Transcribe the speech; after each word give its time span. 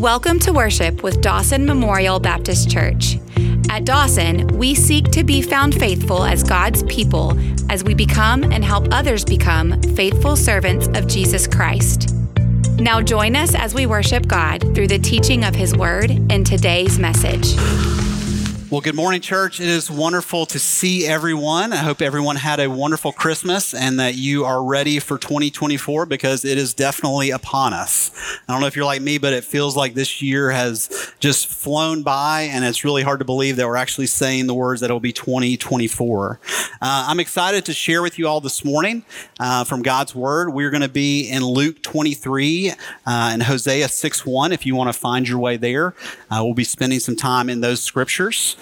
Welcome 0.00 0.38
to 0.40 0.54
worship 0.54 1.02
with 1.02 1.20
Dawson 1.20 1.66
Memorial 1.66 2.18
Baptist 2.18 2.70
Church. 2.70 3.18
At 3.68 3.84
Dawson, 3.84 4.46
we 4.56 4.74
seek 4.74 5.10
to 5.10 5.22
be 5.22 5.42
found 5.42 5.74
faithful 5.74 6.24
as 6.24 6.42
God's 6.42 6.82
people 6.84 7.38
as 7.70 7.84
we 7.84 7.92
become 7.92 8.42
and 8.44 8.64
help 8.64 8.88
others 8.92 9.26
become 9.26 9.78
faithful 9.94 10.36
servants 10.36 10.86
of 10.94 11.06
Jesus 11.06 11.46
Christ. 11.46 12.14
Now, 12.78 13.02
join 13.02 13.36
us 13.36 13.54
as 13.54 13.74
we 13.74 13.84
worship 13.84 14.26
God 14.26 14.74
through 14.74 14.88
the 14.88 14.98
teaching 14.98 15.44
of 15.44 15.54
His 15.54 15.76
Word 15.76 16.10
in 16.10 16.44
today's 16.44 16.98
message. 16.98 17.54
Well, 18.70 18.80
good 18.80 18.94
morning, 18.94 19.20
church. 19.20 19.58
It 19.58 19.66
is 19.66 19.90
wonderful 19.90 20.46
to 20.46 20.60
see 20.60 21.04
everyone. 21.04 21.72
I 21.72 21.78
hope 21.78 22.00
everyone 22.00 22.36
had 22.36 22.60
a 22.60 22.70
wonderful 22.70 23.10
Christmas 23.10 23.74
and 23.74 23.98
that 23.98 24.14
you 24.14 24.44
are 24.44 24.62
ready 24.62 25.00
for 25.00 25.18
2024 25.18 26.06
because 26.06 26.44
it 26.44 26.56
is 26.56 26.72
definitely 26.72 27.30
upon 27.30 27.72
us. 27.74 28.12
I 28.46 28.52
don't 28.52 28.60
know 28.60 28.68
if 28.68 28.76
you're 28.76 28.84
like 28.84 29.02
me, 29.02 29.18
but 29.18 29.32
it 29.32 29.42
feels 29.42 29.76
like 29.76 29.94
this 29.94 30.22
year 30.22 30.52
has 30.52 31.12
just 31.18 31.48
flown 31.48 32.04
by 32.04 32.42
and 32.42 32.64
it's 32.64 32.84
really 32.84 33.02
hard 33.02 33.18
to 33.18 33.24
believe 33.24 33.56
that 33.56 33.66
we're 33.66 33.74
actually 33.74 34.06
saying 34.06 34.46
the 34.46 34.54
words 34.54 34.82
that 34.82 34.90
it 34.90 34.92
will 34.92 35.00
be 35.00 35.12
2024. 35.12 36.38
Uh, 36.82 37.06
I'm 37.08 37.18
excited 37.18 37.64
to 37.64 37.72
share 37.72 38.02
with 38.02 38.20
you 38.20 38.28
all 38.28 38.40
this 38.40 38.64
morning 38.64 39.04
uh, 39.40 39.64
from 39.64 39.82
God's 39.82 40.14
Word. 40.14 40.54
We're 40.54 40.70
going 40.70 40.82
to 40.82 40.88
be 40.88 41.28
in 41.28 41.44
Luke 41.44 41.82
23 41.82 42.70
uh, 42.70 42.74
and 43.06 43.42
Hosea 43.42 43.88
6 43.88 44.24
1 44.24 44.52
if 44.52 44.64
you 44.64 44.76
want 44.76 44.92
to 44.92 44.98
find 44.98 45.28
your 45.28 45.40
way 45.40 45.56
there. 45.56 45.88
Uh, 46.30 46.44
we'll 46.44 46.54
be 46.54 46.62
spending 46.62 47.00
some 47.00 47.16
time 47.16 47.50
in 47.50 47.62
those 47.62 47.82
scriptures. 47.82 48.56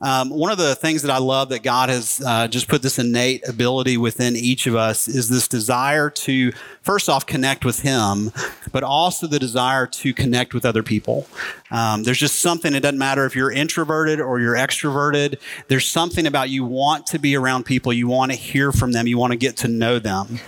Um, 0.00 0.30
one 0.30 0.52
of 0.52 0.58
the 0.58 0.76
things 0.76 1.02
that 1.02 1.10
I 1.10 1.18
love 1.18 1.48
that 1.48 1.62
God 1.62 1.88
has 1.88 2.22
uh, 2.24 2.46
just 2.46 2.68
put 2.68 2.82
this 2.82 2.98
innate 2.98 3.48
ability 3.48 3.96
within 3.96 4.36
each 4.36 4.66
of 4.66 4.76
us 4.76 5.08
is 5.08 5.28
this 5.28 5.48
desire 5.48 6.08
to, 6.10 6.52
first 6.82 7.08
off, 7.08 7.26
connect 7.26 7.64
with 7.64 7.80
Him, 7.80 8.30
but 8.70 8.84
also 8.84 9.26
the 9.26 9.40
desire 9.40 9.86
to 9.86 10.14
connect 10.14 10.54
with 10.54 10.64
other 10.64 10.84
people. 10.84 11.26
Um, 11.70 12.04
there's 12.04 12.18
just 12.18 12.40
something, 12.40 12.74
it 12.74 12.80
doesn't 12.80 12.98
matter 12.98 13.26
if 13.26 13.34
you're 13.34 13.50
introverted 13.50 14.20
or 14.20 14.38
you're 14.38 14.54
extroverted, 14.54 15.40
there's 15.66 15.88
something 15.88 16.26
about 16.26 16.48
you 16.48 16.64
want 16.64 17.06
to 17.08 17.18
be 17.18 17.36
around 17.36 17.64
people, 17.64 17.92
you 17.92 18.06
want 18.06 18.30
to 18.30 18.38
hear 18.38 18.70
from 18.70 18.92
them, 18.92 19.08
you 19.08 19.18
want 19.18 19.32
to 19.32 19.38
get 19.38 19.56
to 19.58 19.68
know 19.68 19.98
them. 19.98 20.38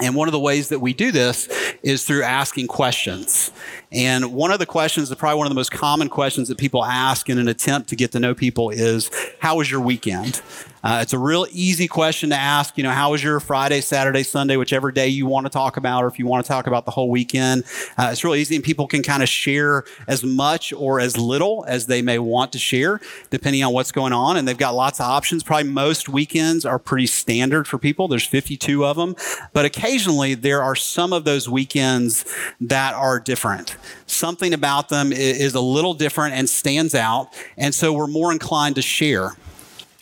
And 0.00 0.16
one 0.16 0.26
of 0.26 0.32
the 0.32 0.40
ways 0.40 0.70
that 0.70 0.80
we 0.80 0.92
do 0.92 1.12
this 1.12 1.48
is 1.82 2.04
through 2.04 2.24
asking 2.24 2.66
questions. 2.66 3.52
And 3.92 4.32
one 4.32 4.50
of 4.50 4.58
the 4.58 4.66
questions, 4.66 5.14
probably 5.14 5.38
one 5.38 5.46
of 5.46 5.50
the 5.50 5.54
most 5.54 5.70
common 5.70 6.08
questions 6.08 6.48
that 6.48 6.58
people 6.58 6.84
ask 6.84 7.30
in 7.30 7.38
an 7.38 7.46
attempt 7.46 7.88
to 7.90 7.96
get 7.96 8.10
to 8.12 8.20
know 8.20 8.34
people 8.34 8.70
is, 8.70 9.10
How 9.38 9.56
was 9.56 9.70
your 9.70 9.80
weekend? 9.80 10.42
Uh, 10.84 10.98
it's 11.00 11.14
a 11.14 11.18
real 11.18 11.46
easy 11.50 11.88
question 11.88 12.28
to 12.28 12.36
ask. 12.36 12.76
You 12.76 12.82
know, 12.82 12.90
how 12.90 13.12
was 13.12 13.24
your 13.24 13.40
Friday, 13.40 13.80
Saturday, 13.80 14.22
Sunday, 14.22 14.58
whichever 14.58 14.92
day 14.92 15.08
you 15.08 15.24
want 15.24 15.46
to 15.46 15.50
talk 15.50 15.78
about, 15.78 16.04
or 16.04 16.08
if 16.08 16.18
you 16.18 16.26
want 16.26 16.44
to 16.44 16.48
talk 16.48 16.66
about 16.66 16.84
the 16.84 16.90
whole 16.90 17.08
weekend? 17.08 17.64
Uh, 17.96 18.10
it's 18.12 18.22
real 18.22 18.34
easy, 18.34 18.54
and 18.54 18.62
people 18.62 18.86
can 18.86 19.02
kind 19.02 19.22
of 19.22 19.28
share 19.30 19.84
as 20.06 20.22
much 20.22 20.74
or 20.74 21.00
as 21.00 21.16
little 21.16 21.64
as 21.66 21.86
they 21.86 22.02
may 22.02 22.18
want 22.18 22.52
to 22.52 22.58
share, 22.58 23.00
depending 23.30 23.64
on 23.64 23.72
what's 23.72 23.92
going 23.92 24.12
on. 24.12 24.36
And 24.36 24.46
they've 24.46 24.58
got 24.58 24.74
lots 24.74 25.00
of 25.00 25.06
options. 25.06 25.42
Probably 25.42 25.70
most 25.70 26.10
weekends 26.10 26.66
are 26.66 26.78
pretty 26.78 27.06
standard 27.06 27.66
for 27.66 27.78
people. 27.78 28.06
There's 28.06 28.26
52 28.26 28.84
of 28.84 28.98
them, 28.98 29.16
but 29.54 29.64
occasionally 29.64 30.34
there 30.34 30.62
are 30.62 30.76
some 30.76 31.14
of 31.14 31.24
those 31.24 31.48
weekends 31.48 32.26
that 32.60 32.92
are 32.92 33.18
different. 33.18 33.78
Something 34.04 34.52
about 34.52 34.90
them 34.90 35.14
is 35.14 35.54
a 35.54 35.60
little 35.62 35.94
different 35.94 36.34
and 36.34 36.46
stands 36.46 36.94
out, 36.94 37.30
and 37.56 37.74
so 37.74 37.90
we're 37.90 38.06
more 38.06 38.32
inclined 38.32 38.74
to 38.74 38.82
share. 38.82 39.32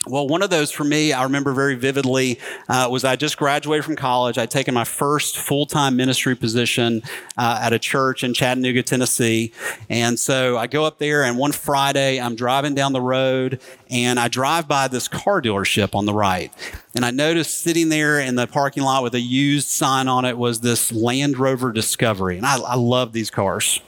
Well, 0.09 0.27
one 0.27 0.43
of 0.43 0.51
those 0.51 0.73
for 0.73 0.83
me, 0.83 1.13
I 1.13 1.23
remember 1.23 1.53
very 1.53 1.77
vividly, 1.77 2.41
uh, 2.69 2.89
was 2.91 3.05
I 3.05 3.15
just 3.15 3.37
graduated 3.37 3.85
from 3.85 3.95
college. 3.95 4.37
I'd 4.37 4.51
taken 4.51 4.75
my 4.75 4.83
first 4.83 5.39
full 5.39 5.65
time 5.65 5.95
ministry 5.95 6.35
position 6.35 7.03
uh, 7.39 7.61
at 7.63 7.73
a 7.73 7.79
church 7.79 8.25
in 8.25 8.35
Chattanooga, 8.35 8.83
Tennessee. 8.83 9.53
And 9.89 10.19
so 10.19 10.59
I 10.59 10.67
go 10.67 10.85
up 10.85 10.99
there, 10.99 11.23
and 11.23 11.39
one 11.39 11.53
Friday, 11.53 12.21
I'm 12.21 12.35
driving 12.35 12.75
down 12.75 12.93
the 12.93 13.01
road, 13.01 13.61
and 13.93 14.19
I 14.19 14.29
drive 14.29 14.67
by 14.67 14.89
this 14.89 15.07
car 15.07 15.43
dealership 15.43 15.95
on 15.95 16.07
the 16.07 16.15
right. 16.15 16.51
And 16.95 17.05
I 17.07 17.11
noticed 17.11 17.63
sitting 17.63 17.89
there 17.89 18.21
in 18.21 18.35
the 18.35 18.47
parking 18.47 18.83
lot 18.83 19.03
with 19.03 19.15
a 19.15 19.21
used 19.21 19.69
sign 19.69 20.09
on 20.09 20.27
it 20.27 20.37
was 20.37 20.61
this 20.61 20.93
Land 20.93 21.39
Rover 21.39 21.73
Discovery. 21.73 22.37
And 22.37 22.45
I, 22.45 22.59
I 22.59 22.75
love 22.75 23.13
these 23.13 23.31
cars, 23.31 23.81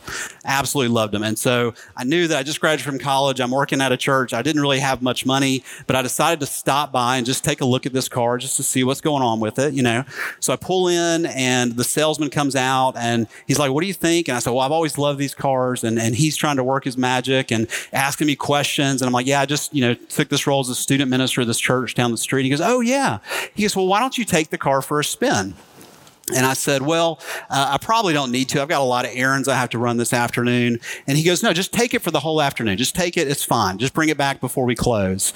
absolutely 0.44 0.94
loved 0.94 1.12
them. 1.12 1.22
And 1.22 1.38
so 1.38 1.74
I 1.96 2.04
knew 2.04 2.26
that 2.28 2.38
I 2.38 2.42
just 2.42 2.60
graduated 2.60 2.86
from 2.86 2.98
college. 2.98 3.40
I'm 3.40 3.50
working 3.50 3.82
at 3.82 3.92
a 3.92 3.96
church. 3.98 4.32
I 4.32 4.40
didn't 4.40 4.62
really 4.62 4.78
have 4.78 5.02
much 5.02 5.26
money, 5.26 5.64
but 5.86 5.96
I 5.96 6.02
decided 6.02 6.40
to 6.40 6.46
stop 6.46 6.92
by 6.92 7.18
and 7.18 7.26
just 7.26 7.44
take 7.44 7.60
a 7.60 7.66
look 7.66 7.84
at 7.84 7.92
this 7.92 8.08
car 8.08 8.38
just 8.38 8.56
to 8.56 8.62
see 8.62 8.84
what's 8.84 9.02
going 9.02 9.22
on 9.22 9.38
with 9.38 9.58
it, 9.58 9.74
you 9.74 9.82
know. 9.82 10.04
So 10.40 10.52
I 10.52 10.56
pull 10.56 10.88
in 10.88 11.26
and 11.26 11.76
the 11.76 11.84
salesman 11.84 12.30
comes 12.30 12.56
out 12.56 12.96
and 12.96 13.26
he's 13.46 13.58
like, 13.58 13.70
What 13.70 13.82
do 13.82 13.86
you 13.86 13.94
think? 13.94 14.28
And 14.28 14.36
I 14.36 14.38
said, 14.38 14.50
Well, 14.50 14.60
I've 14.60 14.72
always 14.72 14.96
loved 14.96 15.18
these 15.18 15.34
cars. 15.34 15.84
And, 15.84 15.98
and 15.98 16.14
he's 16.14 16.36
trying 16.36 16.56
to 16.56 16.64
work 16.64 16.84
his 16.84 16.96
magic 16.96 17.52
and 17.52 17.68
asking 17.92 18.28
me 18.28 18.36
questions. 18.36 19.02
And 19.02 19.06
I'm 19.06 19.12
like, 19.12 19.26
Yeah, 19.26 19.40
I 19.40 19.46
just, 19.46 19.74
you 19.74 19.82
know, 19.82 19.93
took 19.94 20.28
this 20.28 20.46
role 20.46 20.60
as 20.60 20.68
a 20.68 20.74
student 20.74 21.10
minister 21.10 21.40
of 21.40 21.46
this 21.46 21.60
church 21.60 21.94
down 21.94 22.10
the 22.10 22.16
street. 22.16 22.44
He 22.44 22.50
goes, 22.50 22.60
Oh, 22.60 22.80
yeah. 22.80 23.18
He 23.54 23.62
goes, 23.62 23.76
well, 23.76 23.86
why 23.86 24.00
don't 24.00 24.16
you 24.16 24.24
take 24.24 24.50
the 24.50 24.58
car 24.58 24.82
for 24.82 25.00
a 25.00 25.04
spin? 25.04 25.54
And 26.32 26.46
I 26.46 26.54
said, 26.54 26.80
Well, 26.80 27.20
uh, 27.50 27.72
I 27.72 27.78
probably 27.78 28.14
don't 28.14 28.30
need 28.30 28.48
to. 28.50 28.62
I've 28.62 28.68
got 28.68 28.80
a 28.80 28.84
lot 28.84 29.04
of 29.04 29.10
errands 29.14 29.46
I 29.46 29.56
have 29.56 29.68
to 29.70 29.78
run 29.78 29.98
this 29.98 30.14
afternoon. 30.14 30.80
And 31.06 31.18
he 31.18 31.24
goes, 31.24 31.42
No, 31.42 31.52
just 31.52 31.72
take 31.72 31.92
it 31.92 32.00
for 32.00 32.10
the 32.10 32.20
whole 32.20 32.40
afternoon. 32.40 32.78
Just 32.78 32.94
take 32.94 33.18
it. 33.18 33.28
It's 33.28 33.44
fine. 33.44 33.76
Just 33.76 33.92
bring 33.92 34.08
it 34.08 34.16
back 34.16 34.40
before 34.40 34.64
we 34.64 34.74
close. 34.74 35.34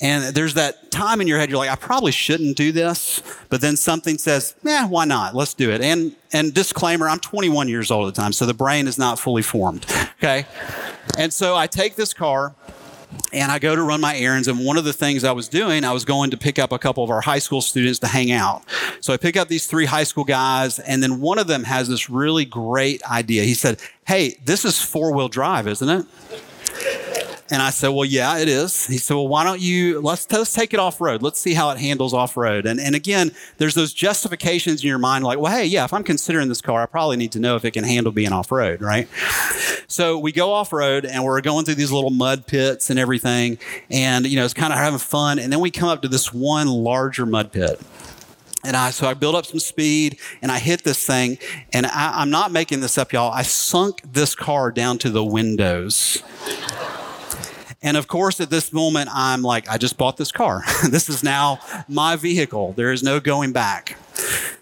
And 0.00 0.34
there's 0.34 0.54
that 0.54 0.92
time 0.92 1.20
in 1.20 1.26
your 1.26 1.38
head, 1.38 1.50
you're 1.50 1.58
like, 1.58 1.70
I 1.70 1.74
probably 1.74 2.12
shouldn't 2.12 2.56
do 2.56 2.70
this. 2.70 3.22
But 3.48 3.60
then 3.60 3.76
something 3.76 4.18
says, 4.18 4.54
Yeah, 4.62 4.86
why 4.86 5.04
not? 5.04 5.34
Let's 5.34 5.54
do 5.54 5.72
it. 5.72 5.80
And, 5.80 6.14
and 6.32 6.54
disclaimer, 6.54 7.08
I'm 7.08 7.18
21 7.18 7.68
years 7.68 7.90
old 7.90 8.06
at 8.06 8.14
the 8.14 8.22
time, 8.22 8.32
so 8.32 8.46
the 8.46 8.54
brain 8.54 8.86
is 8.86 8.98
not 8.98 9.18
fully 9.18 9.42
formed. 9.42 9.84
Okay. 10.18 10.46
And 11.18 11.32
so 11.32 11.56
I 11.56 11.66
take 11.66 11.96
this 11.96 12.14
car 12.14 12.54
and 13.32 13.50
I 13.50 13.58
go 13.58 13.76
to 13.76 13.82
run 13.82 14.00
my 14.00 14.16
errands. 14.16 14.48
And 14.48 14.64
one 14.64 14.76
of 14.76 14.84
the 14.84 14.92
things 14.92 15.24
I 15.24 15.32
was 15.32 15.48
doing, 15.48 15.84
I 15.84 15.92
was 15.92 16.04
going 16.04 16.30
to 16.30 16.36
pick 16.36 16.58
up 16.58 16.72
a 16.72 16.78
couple 16.78 17.04
of 17.04 17.10
our 17.10 17.20
high 17.20 17.38
school 17.38 17.60
students 17.60 17.98
to 18.00 18.06
hang 18.06 18.32
out. 18.32 18.62
So 19.00 19.12
I 19.12 19.16
pick 19.16 19.36
up 19.36 19.48
these 19.48 19.66
three 19.66 19.86
high 19.86 20.04
school 20.04 20.24
guys, 20.24 20.78
and 20.78 21.02
then 21.02 21.20
one 21.20 21.38
of 21.38 21.46
them 21.46 21.64
has 21.64 21.88
this 21.88 22.10
really 22.10 22.44
great 22.44 23.02
idea. 23.04 23.44
He 23.44 23.54
said, 23.54 23.80
Hey, 24.06 24.38
this 24.44 24.64
is 24.64 24.80
four 24.82 25.12
wheel 25.14 25.28
drive, 25.28 25.66
isn't 25.68 25.88
it? 25.88 26.06
And 27.50 27.60
I 27.60 27.70
said, 27.70 27.88
Well, 27.88 28.04
yeah, 28.04 28.38
it 28.38 28.48
is. 28.48 28.86
He 28.86 28.98
said, 28.98 29.14
Well, 29.14 29.28
why 29.28 29.44
don't 29.44 29.60
you 29.60 30.00
let's 30.00 30.30
let's 30.30 30.52
take 30.52 30.72
it 30.72 30.80
off 30.80 31.00
road. 31.00 31.22
Let's 31.22 31.40
see 31.40 31.54
how 31.54 31.70
it 31.70 31.78
handles 31.78 32.14
off 32.14 32.36
road. 32.36 32.64
And 32.64 32.80
and 32.80 32.94
again, 32.94 33.32
there's 33.58 33.74
those 33.74 33.92
justifications 33.92 34.82
in 34.82 34.88
your 34.88 34.98
mind, 34.98 35.24
like, 35.24 35.38
well, 35.38 35.52
hey, 35.52 35.66
yeah, 35.66 35.84
if 35.84 35.92
I'm 35.92 36.04
considering 36.04 36.48
this 36.48 36.60
car, 36.60 36.82
I 36.82 36.86
probably 36.86 37.16
need 37.16 37.32
to 37.32 37.40
know 37.40 37.56
if 37.56 37.64
it 37.64 37.72
can 37.72 37.84
handle 37.84 38.12
being 38.12 38.32
off 38.32 38.52
road, 38.52 38.80
right? 38.80 39.08
So 39.88 40.18
we 40.18 40.30
go 40.30 40.52
off 40.52 40.72
road 40.72 41.04
and 41.04 41.24
we're 41.24 41.40
going 41.40 41.64
through 41.64 41.74
these 41.74 41.90
little 41.90 42.10
mud 42.10 42.46
pits 42.46 42.90
and 42.90 42.98
everything, 42.98 43.58
and 43.90 44.24
you 44.26 44.36
know, 44.36 44.44
it's 44.44 44.54
kind 44.54 44.72
of 44.72 44.78
having 44.78 45.00
fun. 45.00 45.40
And 45.40 45.52
then 45.52 45.58
we 45.60 45.72
come 45.72 45.88
up 45.88 46.02
to 46.02 46.08
this 46.08 46.32
one 46.32 46.68
larger 46.68 47.26
mud 47.26 47.50
pit. 47.50 47.80
And 48.62 48.76
I, 48.76 48.90
so 48.90 49.08
I 49.08 49.14
build 49.14 49.34
up 49.34 49.46
some 49.46 49.58
speed 49.58 50.18
and 50.42 50.52
I 50.52 50.58
hit 50.58 50.84
this 50.84 51.04
thing. 51.04 51.38
And 51.72 51.86
I, 51.86 52.20
I'm 52.20 52.30
not 52.30 52.52
making 52.52 52.80
this 52.80 52.98
up, 52.98 53.12
y'all. 53.12 53.32
I 53.32 53.42
sunk 53.42 54.02
this 54.12 54.34
car 54.34 54.70
down 54.70 54.98
to 54.98 55.10
the 55.10 55.24
windows. 55.24 56.22
And 57.82 57.96
of 57.96 58.08
course, 58.08 58.40
at 58.40 58.50
this 58.50 58.72
moment, 58.72 59.08
I'm 59.12 59.42
like, 59.42 59.68
I 59.68 59.78
just 59.78 59.96
bought 59.96 60.16
this 60.16 60.30
car. 60.30 60.62
this 60.88 61.08
is 61.08 61.22
now 61.22 61.60
my 61.88 62.16
vehicle. 62.16 62.72
There 62.74 62.92
is 62.92 63.02
no 63.02 63.20
going 63.20 63.52
back. 63.52 63.96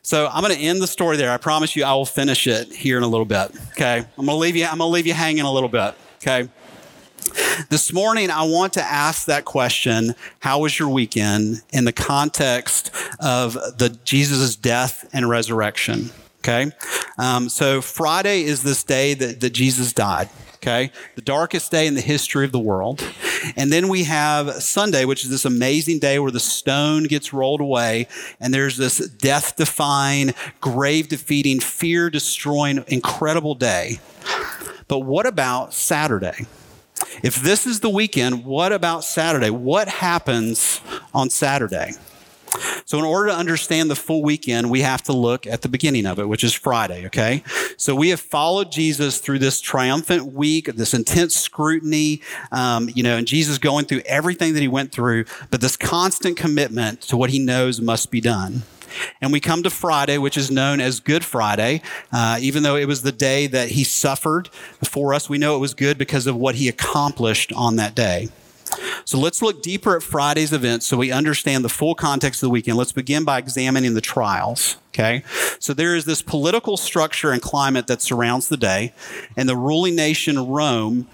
So 0.02 0.28
I'm 0.32 0.42
going 0.42 0.54
to 0.54 0.60
end 0.60 0.80
the 0.80 0.86
story 0.86 1.16
there. 1.16 1.32
I 1.32 1.36
promise 1.36 1.74
you, 1.74 1.84
I 1.84 1.92
will 1.94 2.06
finish 2.06 2.46
it 2.46 2.72
here 2.72 2.96
in 2.96 3.02
a 3.02 3.08
little 3.08 3.26
bit. 3.26 3.50
Okay. 3.72 3.98
I'm 3.98 4.26
going 4.26 4.28
to 4.28 4.34
leave 4.34 4.56
you, 4.56 4.64
I'm 4.64 4.78
going 4.78 4.88
to 4.88 4.92
leave 4.92 5.06
you 5.06 5.14
hanging 5.14 5.44
a 5.44 5.52
little 5.52 5.68
bit. 5.68 5.94
Okay. 6.22 6.48
This 7.68 7.92
morning, 7.92 8.30
I 8.30 8.44
want 8.44 8.72
to 8.74 8.82
ask 8.82 9.26
that 9.26 9.44
question 9.44 10.14
How 10.38 10.60
was 10.60 10.78
your 10.78 10.88
weekend 10.88 11.62
in 11.72 11.84
the 11.84 11.92
context 11.92 12.92
of 13.18 13.54
the 13.54 13.98
Jesus' 14.04 14.54
death 14.54 15.08
and 15.12 15.28
resurrection? 15.28 16.10
Okay. 16.38 16.70
Um, 17.18 17.48
so 17.48 17.82
Friday 17.82 18.44
is 18.44 18.62
this 18.62 18.84
day 18.84 19.14
that, 19.14 19.40
that 19.40 19.50
Jesus 19.50 19.92
died 19.92 20.28
okay? 20.58 20.90
The 21.14 21.22
darkest 21.22 21.70
day 21.70 21.86
in 21.86 21.94
the 21.94 22.00
history 22.00 22.44
of 22.44 22.52
the 22.52 22.58
world. 22.58 23.02
And 23.56 23.72
then 23.72 23.88
we 23.88 24.04
have 24.04 24.62
Sunday, 24.62 25.04
which 25.04 25.24
is 25.24 25.30
this 25.30 25.44
amazing 25.44 25.98
day 26.00 26.18
where 26.18 26.30
the 26.30 26.40
stone 26.40 27.04
gets 27.04 27.32
rolled 27.32 27.60
away 27.60 28.08
and 28.40 28.52
there's 28.52 28.76
this 28.76 28.98
death 28.98 29.56
defying, 29.56 30.34
grave 30.60 31.08
defeating, 31.08 31.60
fear 31.60 32.10
destroying, 32.10 32.84
incredible 32.88 33.54
day. 33.54 34.00
But 34.88 35.00
what 35.00 35.26
about 35.26 35.72
Saturday? 35.74 36.46
If 37.22 37.36
this 37.36 37.66
is 37.66 37.80
the 37.80 37.90
weekend, 37.90 38.44
what 38.44 38.72
about 38.72 39.04
Saturday? 39.04 39.50
What 39.50 39.88
happens 39.88 40.80
on 41.14 41.30
Saturday? 41.30 41.92
So, 42.88 42.96
in 42.96 43.04
order 43.04 43.28
to 43.28 43.36
understand 43.36 43.90
the 43.90 43.94
full 43.94 44.22
weekend, 44.22 44.70
we 44.70 44.80
have 44.80 45.02
to 45.02 45.12
look 45.12 45.46
at 45.46 45.60
the 45.60 45.68
beginning 45.68 46.06
of 46.06 46.18
it, 46.18 46.26
which 46.26 46.42
is 46.42 46.54
Friday, 46.54 47.04
okay? 47.04 47.42
So, 47.76 47.94
we 47.94 48.08
have 48.08 48.18
followed 48.18 48.72
Jesus 48.72 49.18
through 49.18 49.40
this 49.40 49.60
triumphant 49.60 50.32
week, 50.32 50.74
this 50.74 50.94
intense 50.94 51.36
scrutiny, 51.36 52.22
um, 52.50 52.88
you 52.94 53.02
know, 53.02 53.18
and 53.18 53.26
Jesus 53.26 53.58
going 53.58 53.84
through 53.84 54.00
everything 54.06 54.54
that 54.54 54.60
he 54.60 54.68
went 54.68 54.90
through, 54.90 55.26
but 55.50 55.60
this 55.60 55.76
constant 55.76 56.38
commitment 56.38 57.02
to 57.02 57.16
what 57.18 57.28
he 57.28 57.38
knows 57.38 57.78
must 57.78 58.10
be 58.10 58.22
done. 58.22 58.62
And 59.20 59.34
we 59.34 59.40
come 59.40 59.62
to 59.64 59.70
Friday, 59.70 60.16
which 60.16 60.38
is 60.38 60.50
known 60.50 60.80
as 60.80 60.98
Good 60.98 61.26
Friday. 61.26 61.82
Uh, 62.10 62.38
even 62.40 62.62
though 62.62 62.76
it 62.76 62.88
was 62.88 63.02
the 63.02 63.12
day 63.12 63.46
that 63.48 63.68
he 63.68 63.84
suffered 63.84 64.48
for 64.82 65.12
us, 65.12 65.28
we 65.28 65.36
know 65.36 65.54
it 65.56 65.60
was 65.60 65.74
good 65.74 65.98
because 65.98 66.26
of 66.26 66.36
what 66.36 66.54
he 66.54 66.70
accomplished 66.70 67.52
on 67.52 67.76
that 67.76 67.94
day. 67.94 68.28
So 69.04 69.18
let's 69.18 69.42
look 69.42 69.62
deeper 69.62 69.96
at 69.96 70.02
Friday's 70.02 70.52
events 70.52 70.86
so 70.86 70.96
we 70.96 71.10
understand 71.12 71.64
the 71.64 71.68
full 71.68 71.94
context 71.94 72.42
of 72.42 72.46
the 72.46 72.50
weekend. 72.50 72.76
Let's 72.76 72.92
begin 72.92 73.24
by 73.24 73.38
examining 73.38 73.94
the 73.94 74.00
trials. 74.00 74.76
Okay. 74.94 75.22
So 75.60 75.72
there 75.72 75.94
is 75.94 76.04
this 76.04 76.22
political 76.22 76.76
structure 76.76 77.30
and 77.30 77.40
climate 77.40 77.86
that 77.86 78.02
surrounds 78.02 78.48
the 78.48 78.56
day, 78.56 78.92
and 79.36 79.48
the 79.48 79.56
ruling 79.56 79.94
nation, 79.94 80.38
Rome, 80.48 81.06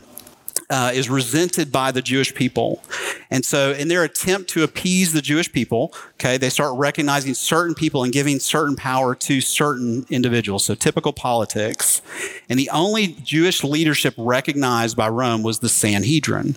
uh, 0.71 0.93
is 0.95 1.11
resented 1.11 1.71
by 1.71 1.93
the 1.93 2.03
Jewish 2.03 2.35
people. 2.35 2.83
And 3.31 3.45
so, 3.45 3.73
in 3.73 3.89
their 3.89 4.05
attempt 4.05 4.51
to 4.51 4.63
appease 4.63 5.13
the 5.13 5.21
Jewish 5.21 5.53
people, 5.53 5.93
okay, 6.15 6.37
they 6.37 6.49
start 6.49 6.77
recognizing 6.77 7.35
certain 7.35 7.75
people 7.75 8.03
and 8.03 8.13
giving 8.13 8.39
certain 8.39 8.77
power 8.77 9.15
to 9.17 9.41
certain 9.41 10.07
individuals. 10.09 10.65
So, 10.65 10.75
typical 10.75 11.13
politics. 11.13 12.01
And 12.49 12.59
the 12.59 12.71
only 12.71 13.09
Jewish 13.23 13.63
leadership 13.63 14.15
recognized 14.17 14.97
by 14.97 15.09
Rome 15.09 15.43
was 15.43 15.59
the 15.59 15.69
Sanhedrin. 15.69 16.57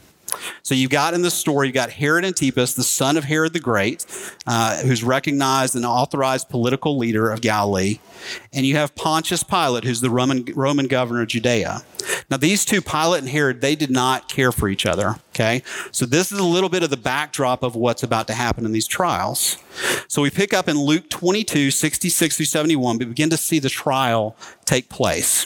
So 0.63 0.75
you've 0.75 0.91
got 0.91 1.13
in 1.13 1.21
the 1.21 1.31
story, 1.31 1.67
you've 1.67 1.73
got 1.73 1.89
Herod 1.89 2.25
Antipas, 2.25 2.73
the 2.73 2.83
son 2.83 3.17
of 3.17 3.23
Herod 3.23 3.53
the 3.53 3.59
Great, 3.59 4.05
uh, 4.45 4.77
who's 4.77 5.03
recognized 5.03 5.75
and 5.75 5.85
authorized 5.85 6.49
political 6.49 6.97
leader 6.97 7.29
of 7.29 7.41
Galilee. 7.41 7.99
And 8.53 8.65
you 8.65 8.75
have 8.75 8.95
Pontius 8.95 9.43
Pilate, 9.43 9.83
who's 9.83 10.01
the 10.01 10.09
Roman, 10.09 10.45
Roman 10.55 10.87
governor 10.87 11.21
of 11.21 11.27
Judea. 11.27 11.83
Now, 12.29 12.37
these 12.37 12.65
two, 12.65 12.81
Pilate 12.81 13.21
and 13.21 13.29
Herod, 13.29 13.61
they 13.61 13.75
did 13.75 13.89
not 13.91 14.29
care 14.29 14.51
for 14.51 14.67
each 14.67 14.85
other. 14.85 15.15
Okay. 15.37 15.61
So 15.91 16.05
this 16.05 16.31
is 16.31 16.39
a 16.39 16.43
little 16.43 16.69
bit 16.69 16.81
of 16.81 16.89
the 16.89 16.97
backdrop 16.97 17.61
of 17.61 17.75
what's 17.75 18.01
about 18.01 18.25
to 18.27 18.33
happen 18.33 18.65
in 18.65 18.71
these 18.71 18.87
trials. 18.87 19.57
So 20.07 20.23
we 20.23 20.31
pick 20.31 20.53
up 20.53 20.67
in 20.67 20.77
Luke 20.77 21.09
22, 21.09 21.69
66 21.69 22.37
through 22.37 22.45
71, 22.45 22.97
we 22.97 23.05
begin 23.05 23.29
to 23.29 23.37
see 23.37 23.59
the 23.59 23.69
trial 23.69 24.35
take 24.65 24.89
place. 24.89 25.45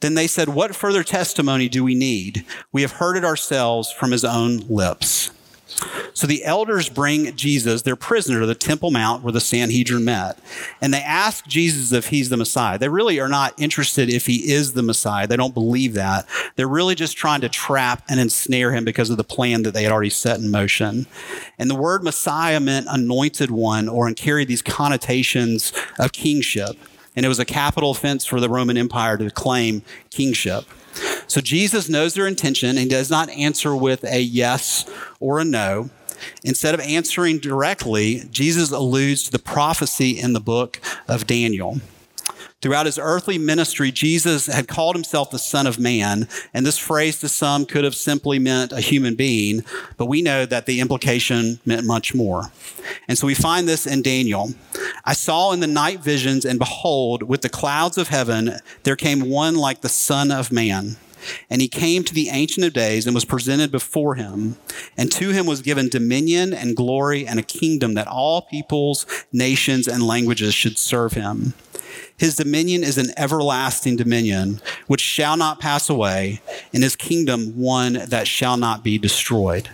Then 0.00 0.14
they 0.14 0.26
said, 0.26 0.48
What 0.48 0.74
further 0.74 1.04
testimony 1.04 1.68
do 1.68 1.84
we 1.84 1.94
need? 1.94 2.44
We 2.72 2.82
have 2.82 2.92
heard 2.92 3.16
it 3.16 3.24
ourselves 3.24 3.92
from 3.92 4.12
his 4.12 4.24
own 4.24 4.58
lips. 4.68 5.30
So 6.12 6.26
the 6.26 6.44
elders 6.44 6.88
bring 6.88 7.34
Jesus, 7.36 7.82
their 7.82 7.96
prisoner, 7.96 8.40
to 8.40 8.46
the 8.46 8.54
Temple 8.54 8.90
Mount 8.90 9.22
where 9.22 9.32
the 9.32 9.40
Sanhedrin 9.40 10.04
met. 10.04 10.38
And 10.80 10.92
they 10.92 11.00
ask 11.00 11.46
Jesus 11.46 11.92
if 11.92 12.08
he's 12.08 12.28
the 12.28 12.36
Messiah. 12.36 12.78
They 12.78 12.88
really 12.88 13.20
are 13.20 13.28
not 13.28 13.54
interested 13.58 14.10
if 14.10 14.26
he 14.26 14.52
is 14.52 14.72
the 14.72 14.82
Messiah. 14.82 15.26
They 15.26 15.36
don't 15.36 15.54
believe 15.54 15.94
that. 15.94 16.28
They're 16.56 16.68
really 16.68 16.94
just 16.94 17.16
trying 17.16 17.40
to 17.42 17.48
trap 17.48 18.02
and 18.08 18.20
ensnare 18.20 18.72
him 18.72 18.84
because 18.84 19.10
of 19.10 19.16
the 19.16 19.24
plan 19.24 19.62
that 19.62 19.72
they 19.72 19.84
had 19.84 19.92
already 19.92 20.10
set 20.10 20.40
in 20.40 20.50
motion. 20.50 21.06
And 21.58 21.70
the 21.70 21.76
word 21.76 22.02
Messiah 22.02 22.60
meant 22.60 22.86
anointed 22.90 23.50
one 23.50 23.88
or 23.88 24.06
and 24.06 24.16
carried 24.16 24.48
these 24.48 24.62
connotations 24.62 25.72
of 25.98 26.12
kingship 26.12 26.76
and 27.20 27.26
it 27.26 27.28
was 27.28 27.38
a 27.38 27.44
capital 27.44 27.90
offense 27.90 28.24
for 28.24 28.40
the 28.40 28.48
Roman 28.48 28.78
Empire 28.78 29.18
to 29.18 29.30
claim 29.30 29.82
kingship. 30.08 30.64
So 31.26 31.42
Jesus 31.42 31.86
knows 31.86 32.14
their 32.14 32.26
intention 32.26 32.78
and 32.78 32.88
does 32.88 33.10
not 33.10 33.28
answer 33.28 33.76
with 33.76 34.04
a 34.04 34.22
yes 34.22 34.88
or 35.20 35.38
a 35.38 35.44
no. 35.44 35.90
Instead 36.44 36.72
of 36.72 36.80
answering 36.80 37.38
directly, 37.38 38.22
Jesus 38.30 38.70
alludes 38.70 39.24
to 39.24 39.32
the 39.32 39.38
prophecy 39.38 40.18
in 40.18 40.32
the 40.32 40.40
book 40.40 40.80
of 41.08 41.26
Daniel. 41.26 41.82
Throughout 42.62 42.84
his 42.84 42.98
earthly 42.98 43.38
ministry, 43.38 43.90
Jesus 43.90 44.44
had 44.44 44.68
called 44.68 44.94
himself 44.94 45.30
the 45.30 45.38
Son 45.38 45.66
of 45.66 45.78
Man, 45.78 46.28
and 46.52 46.66
this 46.66 46.76
phrase 46.76 47.18
to 47.20 47.28
some 47.28 47.64
could 47.64 47.84
have 47.84 47.94
simply 47.94 48.38
meant 48.38 48.72
a 48.72 48.80
human 48.80 49.14
being, 49.14 49.64
but 49.96 50.06
we 50.06 50.20
know 50.20 50.44
that 50.44 50.66
the 50.66 50.80
implication 50.80 51.58
meant 51.64 51.86
much 51.86 52.14
more. 52.14 52.52
And 53.08 53.16
so 53.16 53.26
we 53.26 53.34
find 53.34 53.66
this 53.66 53.86
in 53.86 54.02
Daniel. 54.02 54.50
I 55.06 55.14
saw 55.14 55.52
in 55.52 55.60
the 55.60 55.66
night 55.66 56.00
visions, 56.00 56.44
and 56.44 56.58
behold, 56.58 57.22
with 57.22 57.40
the 57.40 57.48
clouds 57.48 57.96
of 57.96 58.08
heaven, 58.08 58.58
there 58.82 58.96
came 58.96 59.30
one 59.30 59.54
like 59.54 59.80
the 59.80 59.88
Son 59.88 60.30
of 60.30 60.52
Man. 60.52 60.96
And 61.48 61.60
he 61.60 61.68
came 61.68 62.02
to 62.04 62.14
the 62.14 62.28
Ancient 62.30 62.66
of 62.66 62.72
Days 62.72 63.06
and 63.06 63.14
was 63.14 63.26
presented 63.26 63.70
before 63.70 64.14
him. 64.14 64.56
And 64.96 65.12
to 65.12 65.30
him 65.30 65.46
was 65.46 65.60
given 65.60 65.88
dominion 65.88 66.54
and 66.54 66.76
glory 66.76 67.26
and 67.26 67.38
a 67.38 67.42
kingdom 67.42 67.94
that 67.94 68.08
all 68.08 68.42
peoples, 68.42 69.06
nations, 69.32 69.86
and 69.86 70.06
languages 70.06 70.54
should 70.54 70.78
serve 70.78 71.12
him. 71.12 71.52
His 72.16 72.36
dominion 72.36 72.82
is 72.84 72.98
an 72.98 73.12
everlasting 73.16 73.96
dominion 73.96 74.60
which 74.86 75.00
shall 75.00 75.36
not 75.36 75.60
pass 75.60 75.88
away, 75.88 76.40
and 76.72 76.82
his 76.82 76.96
kingdom 76.96 77.56
one 77.56 77.94
that 77.94 78.26
shall 78.26 78.56
not 78.56 78.84
be 78.84 78.98
destroyed. 78.98 79.70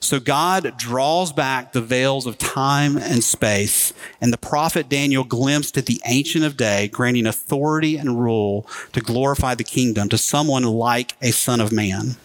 So 0.00 0.18
God 0.20 0.74
draws 0.78 1.32
back 1.32 1.72
the 1.72 1.80
veils 1.80 2.26
of 2.26 2.38
time 2.38 2.96
and 2.96 3.22
space, 3.22 3.92
and 4.20 4.32
the 4.32 4.38
prophet 4.38 4.88
Daniel 4.88 5.24
glimpsed 5.24 5.76
at 5.76 5.86
the 5.86 6.00
Ancient 6.06 6.44
of 6.44 6.56
Day, 6.56 6.88
granting 6.88 7.26
authority 7.26 7.96
and 7.96 8.20
rule 8.20 8.66
to 8.92 9.00
glorify 9.00 9.54
the 9.54 9.64
kingdom 9.64 10.08
to 10.08 10.18
someone 10.18 10.64
like 10.64 11.16
a 11.20 11.32
Son 11.32 11.60
of 11.60 11.72
Man. 11.72 12.16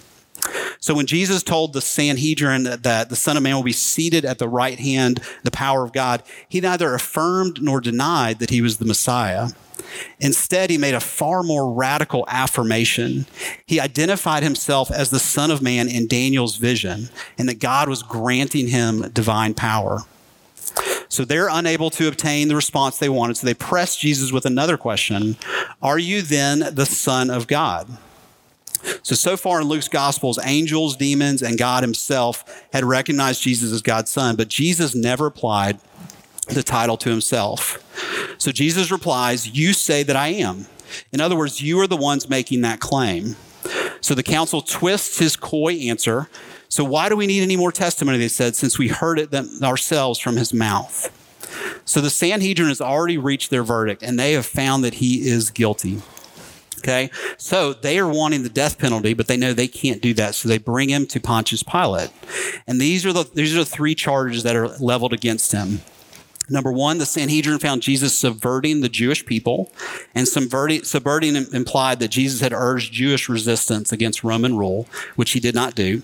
So 0.84 0.94
when 0.94 1.06
Jesus 1.06 1.44
told 1.44 1.72
the 1.72 1.80
Sanhedrin 1.80 2.64
that 2.64 3.08
the 3.08 3.16
Son 3.16 3.38
of 3.38 3.44
Man 3.44 3.56
will 3.56 3.64
be 3.64 3.72
seated 3.72 4.26
at 4.26 4.38
the 4.38 4.50
right 4.50 4.78
hand, 4.78 5.22
the 5.44 5.50
power 5.50 5.86
of 5.86 5.94
God, 5.94 6.24
he 6.50 6.60
neither 6.60 6.94
affirmed 6.94 7.62
nor 7.62 7.80
denied 7.80 8.40
that 8.40 8.50
he 8.50 8.62
was 8.62 8.80
the 8.80 8.86
Messiah. 8.86 9.52
Instead, 10.20 10.70
he 10.70 10.78
made 10.78 10.94
a 10.94 11.00
far 11.00 11.42
more 11.42 11.72
radical 11.72 12.26
affirmation. 12.28 13.26
He 13.66 13.80
identified 13.80 14.44
himself 14.44 14.92
as 14.92 15.10
the 15.10 15.20
Son 15.20 15.52
of 15.52 15.62
Man 15.62 15.88
in 15.88 16.06
Daniel's 16.06 16.58
vision, 16.58 17.08
and 17.38 17.48
that 17.48 17.60
God 17.60 17.88
was 17.88 18.04
granting 18.04 18.68
him 18.68 19.10
divine 19.12 19.54
power. 19.54 20.02
So 21.08 21.24
they're 21.24 21.48
unable 21.48 21.92
to 21.92 22.10
obtain 22.10 22.50
the 22.50 22.58
response 22.58 22.98
they 22.98 23.08
wanted, 23.08 23.38
so 23.38 23.48
they 23.48 23.54
press 23.54 23.96
Jesus 23.96 24.34
with 24.34 24.46
another 24.46 24.76
question 24.76 25.38
Are 25.82 25.98
you 25.98 26.22
then 26.22 26.76
the 26.76 26.86
Son 26.86 27.30
of 27.30 27.48
God? 27.48 27.88
So, 29.02 29.16
so 29.16 29.38
far 29.38 29.62
in 29.62 29.68
Luke's 29.68 29.88
Gospels, 29.88 30.40
angels, 30.44 30.96
demons, 30.96 31.42
and 31.42 31.58
God 31.58 31.84
himself 31.84 32.66
had 32.74 32.84
recognized 32.84 33.42
Jesus 33.42 33.72
as 33.72 33.82
God's 33.82 34.12
son, 34.12 34.36
but 34.36 34.48
Jesus 34.48 34.94
never 34.94 35.28
applied 35.28 35.80
the 36.50 36.64
title 36.64 36.98
to 36.98 37.10
himself. 37.10 37.80
So 38.38 38.52
Jesus 38.52 38.92
replies, 38.92 39.48
You 39.48 39.74
say 39.74 40.04
that 40.04 40.16
I 40.16 40.30
am. 40.30 40.68
In 41.12 41.22
other 41.22 41.38
words, 41.38 41.62
you 41.62 41.80
are 41.80 41.88
the 41.88 41.98
ones 41.98 42.30
making 42.30 42.62
that 42.62 42.80
claim. 42.80 43.36
So 44.02 44.14
the 44.14 44.24
council 44.24 44.62
twists 44.62 45.20
his 45.20 45.36
coy 45.36 45.74
answer. 45.76 46.30
So 46.68 46.84
why 46.84 47.08
do 47.08 47.16
we 47.16 47.28
need 47.28 47.42
any 47.42 47.56
more 47.56 47.72
testimony? 47.72 48.18
They 48.18 48.28
said, 48.28 48.56
since 48.56 48.78
we 48.78 48.90
heard 48.90 49.20
it 49.20 49.34
ourselves 49.64 50.20
from 50.20 50.36
his 50.36 50.54
mouth. 50.54 51.12
So 51.86 52.02
the 52.02 52.10
Sanhedrin 52.10 52.68
has 52.68 52.82
already 52.82 53.18
reached 53.18 53.50
their 53.50 53.64
verdict 53.64 54.02
and 54.04 54.20
they 54.20 54.34
have 54.34 54.46
found 54.46 54.84
that 54.84 54.96
he 54.96 55.28
is 55.28 55.52
guilty. 55.52 56.02
Okay. 56.84 57.10
So 57.38 57.72
they 57.72 57.98
are 57.98 58.08
wanting 58.08 58.44
the 58.44 58.50
death 58.50 58.78
penalty, 58.78 59.14
but 59.14 59.28
they 59.28 59.38
know 59.38 59.54
they 59.54 59.70
can't 59.70 60.02
do 60.02 60.14
that. 60.16 60.36
So 60.36 60.50
they 60.50 60.58
bring 60.58 60.90
him 60.90 61.08
to 61.08 61.20
Pontius 61.22 61.64
Pilate. 61.64 62.12
And 62.68 62.82
these 62.82 63.06
are 63.06 63.14
the, 63.14 63.24
these 63.34 63.56
are 63.56 63.60
the 63.60 63.66
three 63.66 63.96
charges 63.96 64.44
that 64.44 64.58
are 64.58 64.68
leveled 64.68 65.14
against 65.14 65.54
him. 65.54 65.80
Number 66.50 66.74
one, 66.74 66.98
the 66.98 67.06
Sanhedrin 67.06 67.60
found 67.60 67.82
Jesus 67.82 68.20
subverting 68.20 68.82
the 68.82 68.90
Jewish 68.90 69.26
people, 69.26 69.72
and 70.14 70.28
subverting, 70.28 70.84
subverting 70.84 71.38
implied 71.38 72.00
that 72.00 72.10
Jesus 72.10 72.42
had 72.42 72.52
urged 72.52 72.92
Jewish 72.92 73.30
resistance 73.30 73.94
against 73.94 74.26
Roman 74.26 74.58
rule, 74.58 74.86
which 75.16 75.32
he 75.32 75.40
did 75.40 75.56
not 75.56 75.74
do. 75.74 76.02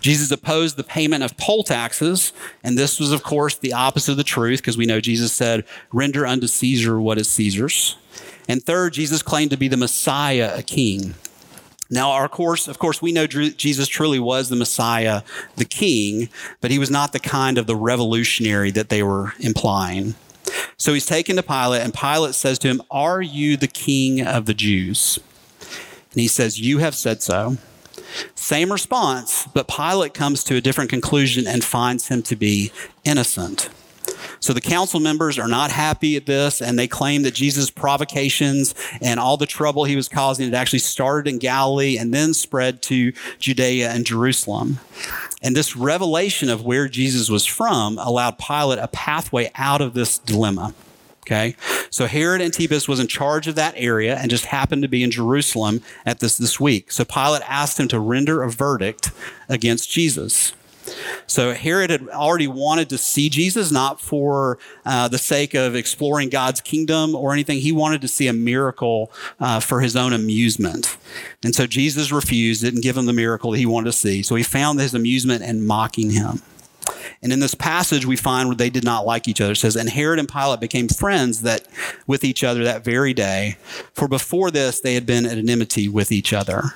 Jesus 0.00 0.30
opposed 0.30 0.76
the 0.76 0.84
payment 0.84 1.24
of 1.24 1.36
poll 1.36 1.64
taxes, 1.64 2.32
and 2.62 2.78
this 2.78 3.00
was, 3.00 3.10
of 3.10 3.24
course, 3.24 3.56
the 3.56 3.72
opposite 3.72 4.12
of 4.12 4.18
the 4.18 4.24
truth 4.24 4.60
because 4.60 4.76
we 4.76 4.86
know 4.86 5.00
Jesus 5.00 5.32
said, 5.32 5.64
Render 5.92 6.24
unto 6.24 6.46
Caesar 6.46 7.00
what 7.00 7.18
is 7.18 7.28
Caesar's. 7.30 7.96
And 8.48 8.62
third, 8.62 8.92
Jesus 8.92 9.22
claimed 9.22 9.50
to 9.50 9.56
be 9.56 9.68
the 9.68 9.76
Messiah, 9.76 10.52
a 10.54 10.62
king. 10.62 11.14
Now, 11.88 12.10
our 12.10 12.28
course, 12.28 12.66
of 12.66 12.78
course, 12.78 13.00
we 13.00 13.12
know 13.12 13.26
Jesus 13.26 13.86
truly 13.86 14.18
was 14.18 14.48
the 14.48 14.56
Messiah, 14.56 15.22
the 15.56 15.64
King, 15.64 16.28
but 16.60 16.72
he 16.72 16.80
was 16.80 16.90
not 16.90 17.12
the 17.12 17.20
kind 17.20 17.58
of 17.58 17.68
the 17.68 17.76
revolutionary 17.76 18.72
that 18.72 18.88
they 18.88 19.02
were 19.04 19.34
implying. 19.38 20.16
So 20.76 20.94
he's 20.94 21.06
taken 21.06 21.36
to 21.36 21.42
Pilate, 21.42 21.82
and 21.82 21.94
Pilate 21.94 22.34
says 22.34 22.58
to 22.60 22.68
him, 22.68 22.82
Are 22.90 23.22
you 23.22 23.56
the 23.56 23.68
King 23.68 24.20
of 24.26 24.46
the 24.46 24.54
Jews? 24.54 25.20
And 26.12 26.20
he 26.20 26.28
says, 26.28 26.60
You 26.60 26.78
have 26.78 26.94
said 26.94 27.22
so. 27.22 27.56
Same 28.34 28.72
response, 28.72 29.46
but 29.52 29.68
Pilate 29.68 30.14
comes 30.14 30.42
to 30.44 30.56
a 30.56 30.60
different 30.60 30.90
conclusion 30.90 31.46
and 31.46 31.62
finds 31.62 32.08
him 32.08 32.22
to 32.22 32.36
be 32.36 32.72
innocent. 33.04 33.68
So 34.46 34.52
the 34.52 34.60
council 34.60 35.00
members 35.00 35.40
are 35.40 35.48
not 35.48 35.72
happy 35.72 36.14
at 36.14 36.26
this, 36.26 36.62
and 36.62 36.78
they 36.78 36.86
claim 36.86 37.22
that 37.22 37.34
Jesus' 37.34 37.68
provocations 37.68 38.76
and 39.00 39.18
all 39.18 39.36
the 39.36 39.44
trouble 39.44 39.82
he 39.82 39.96
was 39.96 40.08
causing 40.08 40.44
had 40.44 40.54
actually 40.54 40.78
started 40.78 41.28
in 41.28 41.40
Galilee 41.40 41.98
and 41.98 42.14
then 42.14 42.32
spread 42.32 42.80
to 42.82 43.12
Judea 43.40 43.90
and 43.90 44.06
Jerusalem. 44.06 44.78
And 45.42 45.56
this 45.56 45.74
revelation 45.74 46.48
of 46.48 46.64
where 46.64 46.86
Jesus 46.86 47.28
was 47.28 47.44
from 47.44 47.98
allowed 47.98 48.38
Pilate 48.38 48.78
a 48.78 48.86
pathway 48.86 49.50
out 49.56 49.80
of 49.80 49.94
this 49.94 50.16
dilemma. 50.16 50.74
Okay. 51.22 51.56
So 51.90 52.06
Herod 52.06 52.40
Antipas 52.40 52.86
was 52.86 53.00
in 53.00 53.08
charge 53.08 53.48
of 53.48 53.56
that 53.56 53.74
area 53.76 54.16
and 54.16 54.30
just 54.30 54.44
happened 54.44 54.82
to 54.82 54.88
be 54.88 55.02
in 55.02 55.10
Jerusalem 55.10 55.82
at 56.04 56.20
this 56.20 56.38
this 56.38 56.60
week. 56.60 56.92
So 56.92 57.04
Pilate 57.04 57.42
asked 57.50 57.80
him 57.80 57.88
to 57.88 57.98
render 57.98 58.44
a 58.44 58.50
verdict 58.52 59.10
against 59.48 59.90
Jesus. 59.90 60.52
So 61.26 61.54
Herod 61.54 61.90
had 61.90 62.08
already 62.08 62.46
wanted 62.46 62.88
to 62.90 62.98
see 62.98 63.28
Jesus, 63.28 63.70
not 63.70 64.00
for 64.00 64.58
uh, 64.84 65.08
the 65.08 65.18
sake 65.18 65.54
of 65.54 65.74
exploring 65.74 66.28
God's 66.28 66.60
kingdom 66.60 67.14
or 67.14 67.32
anything. 67.32 67.58
He 67.58 67.72
wanted 67.72 68.00
to 68.02 68.08
see 68.08 68.28
a 68.28 68.32
miracle 68.32 69.10
uh, 69.40 69.60
for 69.60 69.80
his 69.80 69.96
own 69.96 70.12
amusement. 70.12 70.96
And 71.44 71.54
so 71.54 71.66
Jesus 71.66 72.12
refused, 72.12 72.62
didn't 72.62 72.82
give 72.82 72.96
him 72.96 73.06
the 73.06 73.12
miracle 73.12 73.50
that 73.52 73.58
he 73.58 73.66
wanted 73.66 73.86
to 73.86 73.92
see. 73.92 74.22
So 74.22 74.34
he 74.34 74.42
found 74.42 74.80
his 74.80 74.94
amusement 74.94 75.42
in 75.42 75.66
mocking 75.66 76.10
him. 76.10 76.42
And 77.22 77.32
in 77.32 77.40
this 77.40 77.54
passage, 77.54 78.06
we 78.06 78.16
find 78.16 78.48
where 78.48 78.56
they 78.56 78.70
did 78.70 78.84
not 78.84 79.06
like 79.06 79.26
each 79.26 79.40
other. 79.40 79.52
It 79.52 79.56
says, 79.56 79.76
And 79.76 79.88
Herod 79.88 80.18
and 80.18 80.28
Pilate 80.28 80.60
became 80.60 80.88
friends 80.88 81.42
that 81.42 81.66
with 82.06 82.24
each 82.24 82.44
other 82.44 82.62
that 82.64 82.84
very 82.84 83.14
day. 83.14 83.56
For 83.92 84.06
before 84.06 84.50
this, 84.50 84.80
they 84.80 84.94
had 84.94 85.06
been 85.06 85.26
at 85.26 85.38
enmity 85.38 85.88
with 85.88 86.12
each 86.12 86.32
other. 86.32 86.74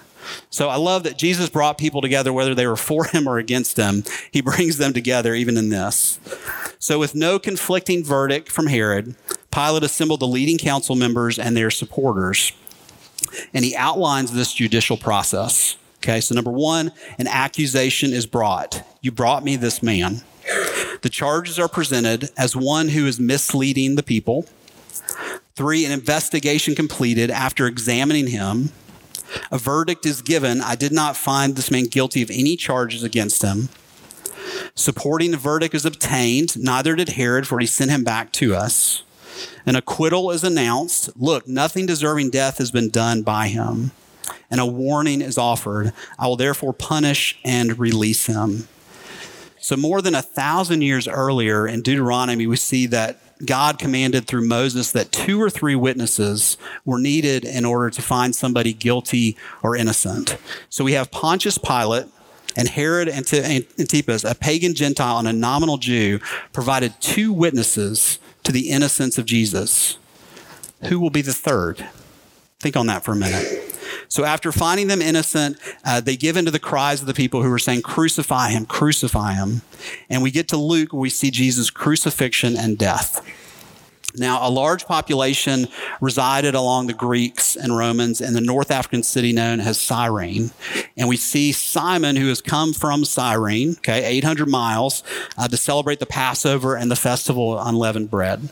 So 0.50 0.68
I 0.68 0.76
love 0.76 1.02
that 1.04 1.18
Jesus 1.18 1.48
brought 1.48 1.78
people 1.78 2.00
together, 2.00 2.32
whether 2.32 2.54
they 2.54 2.66
were 2.66 2.76
for 2.76 3.04
him 3.04 3.28
or 3.28 3.38
against 3.38 3.76
him. 3.76 4.04
He 4.30 4.40
brings 4.40 4.78
them 4.78 4.92
together 4.92 5.34
even 5.34 5.56
in 5.56 5.68
this. 5.68 6.18
So, 6.78 6.98
with 6.98 7.14
no 7.14 7.38
conflicting 7.38 8.02
verdict 8.02 8.50
from 8.50 8.68
Herod, 8.68 9.14
Pilate 9.50 9.82
assembled 9.82 10.20
the 10.20 10.26
leading 10.26 10.56
council 10.58 10.96
members 10.96 11.38
and 11.38 11.56
their 11.56 11.70
supporters. 11.70 12.52
And 13.52 13.64
he 13.64 13.76
outlines 13.76 14.32
this 14.32 14.54
judicial 14.54 14.96
process. 14.96 15.76
Okay, 15.98 16.20
so 16.22 16.34
number 16.34 16.50
one, 16.50 16.92
an 17.18 17.26
accusation 17.26 18.12
is 18.12 18.24
brought. 18.24 18.82
You 19.02 19.12
brought 19.12 19.44
me 19.44 19.56
this 19.56 19.82
man. 19.82 20.22
The 21.02 21.10
charges 21.10 21.58
are 21.58 21.68
presented 21.68 22.30
as 22.36 22.56
one 22.56 22.88
who 22.88 23.06
is 23.06 23.20
misleading 23.20 23.96
the 23.96 24.02
people. 24.02 24.46
Three, 25.54 25.84
an 25.84 25.92
investigation 25.92 26.74
completed 26.74 27.30
after 27.30 27.66
examining 27.66 28.28
him. 28.28 28.70
A 29.50 29.58
verdict 29.58 30.06
is 30.06 30.22
given. 30.22 30.60
I 30.60 30.74
did 30.74 30.92
not 30.92 31.16
find 31.16 31.56
this 31.56 31.70
man 31.70 31.84
guilty 31.84 32.22
of 32.22 32.30
any 32.30 32.56
charges 32.56 33.02
against 33.02 33.42
him. 33.42 33.68
Supporting 34.74 35.30
the 35.30 35.36
verdict 35.36 35.74
is 35.74 35.84
obtained. 35.84 36.58
Neither 36.58 36.96
did 36.96 37.10
Herod, 37.10 37.46
for 37.46 37.58
he 37.60 37.66
sent 37.66 37.90
him 37.90 38.04
back 38.04 38.32
to 38.34 38.54
us. 38.54 39.02
An 39.64 39.76
acquittal 39.76 40.30
is 40.30 40.44
announced. 40.44 41.10
Look, 41.16 41.46
nothing 41.46 41.86
deserving 41.86 42.30
death 42.30 42.58
has 42.58 42.70
been 42.70 42.90
done 42.90 43.22
by 43.22 43.48
him 43.48 43.92
and 44.50 44.60
a 44.60 44.66
warning 44.66 45.22
is 45.22 45.38
offered. 45.38 45.92
I 46.18 46.26
will 46.26 46.36
therefore 46.36 46.72
punish 46.72 47.38
and 47.44 47.78
release 47.78 48.26
him. 48.26 48.68
So, 49.60 49.76
more 49.76 50.02
than 50.02 50.14
a 50.14 50.22
thousand 50.22 50.82
years 50.82 51.06
earlier 51.06 51.66
in 51.66 51.82
Deuteronomy, 51.82 52.46
we 52.46 52.56
see 52.56 52.86
that 52.86 53.20
God 53.44 53.78
commanded 53.78 54.26
through 54.26 54.46
Moses 54.46 54.92
that 54.92 55.12
two 55.12 55.40
or 55.40 55.50
three 55.50 55.74
witnesses 55.74 56.56
were 56.84 56.98
needed 56.98 57.44
in 57.44 57.64
order 57.64 57.90
to 57.90 58.02
find 58.02 58.34
somebody 58.34 58.72
guilty 58.72 59.36
or 59.62 59.76
innocent. 59.76 60.36
So, 60.68 60.84
we 60.84 60.92
have 60.92 61.10
Pontius 61.10 61.58
Pilate 61.58 62.06
and 62.56 62.68
Herod 62.68 63.08
and 63.08 63.32
Antipas, 63.32 64.24
a 64.24 64.34
pagan 64.34 64.74
Gentile 64.74 65.18
and 65.18 65.28
a 65.28 65.32
nominal 65.32 65.78
Jew, 65.78 66.20
provided 66.52 66.94
two 67.00 67.32
witnesses 67.32 68.18
to 68.44 68.52
the 68.52 68.70
innocence 68.70 69.18
of 69.18 69.26
Jesus. 69.26 69.98
Who 70.84 70.98
will 70.98 71.10
be 71.10 71.22
the 71.22 71.32
third? 71.32 71.86
Think 72.58 72.76
on 72.76 72.86
that 72.86 73.04
for 73.04 73.12
a 73.12 73.16
minute. 73.16 73.59
So 74.08 74.24
after 74.24 74.52
finding 74.52 74.88
them 74.88 75.02
innocent, 75.02 75.58
uh, 75.84 76.00
they 76.00 76.16
give 76.16 76.36
in 76.36 76.44
to 76.44 76.50
the 76.50 76.58
cries 76.58 77.00
of 77.00 77.06
the 77.06 77.14
people 77.14 77.42
who 77.42 77.50
were 77.50 77.58
saying, 77.58 77.82
Crucify 77.82 78.50
him, 78.50 78.66
crucify 78.66 79.34
him. 79.34 79.62
And 80.08 80.22
we 80.22 80.30
get 80.30 80.48
to 80.48 80.56
Luke 80.56 80.92
where 80.92 81.00
we 81.00 81.10
see 81.10 81.30
Jesus' 81.30 81.70
crucifixion 81.70 82.56
and 82.56 82.78
death. 82.78 83.24
Now, 84.16 84.46
a 84.46 84.50
large 84.50 84.86
population 84.86 85.68
resided 86.00 86.54
along 86.54 86.88
the 86.88 86.92
Greeks 86.92 87.54
and 87.54 87.76
Romans 87.76 88.20
in 88.20 88.34
the 88.34 88.40
North 88.40 88.70
African 88.70 89.02
city 89.02 89.32
known 89.32 89.60
as 89.60 89.80
Cyrene. 89.80 90.50
And 90.96 91.08
we 91.08 91.16
see 91.16 91.52
Simon, 91.52 92.16
who 92.16 92.28
has 92.28 92.40
come 92.40 92.72
from 92.72 93.04
Cyrene, 93.04 93.76
okay, 93.78 94.04
800 94.04 94.48
miles, 94.48 95.04
uh, 95.38 95.46
to 95.46 95.56
celebrate 95.56 96.00
the 96.00 96.06
Passover 96.06 96.76
and 96.76 96.90
the 96.90 96.96
festival 96.96 97.56
of 97.56 97.66
unleavened 97.66 98.10
bread. 98.10 98.48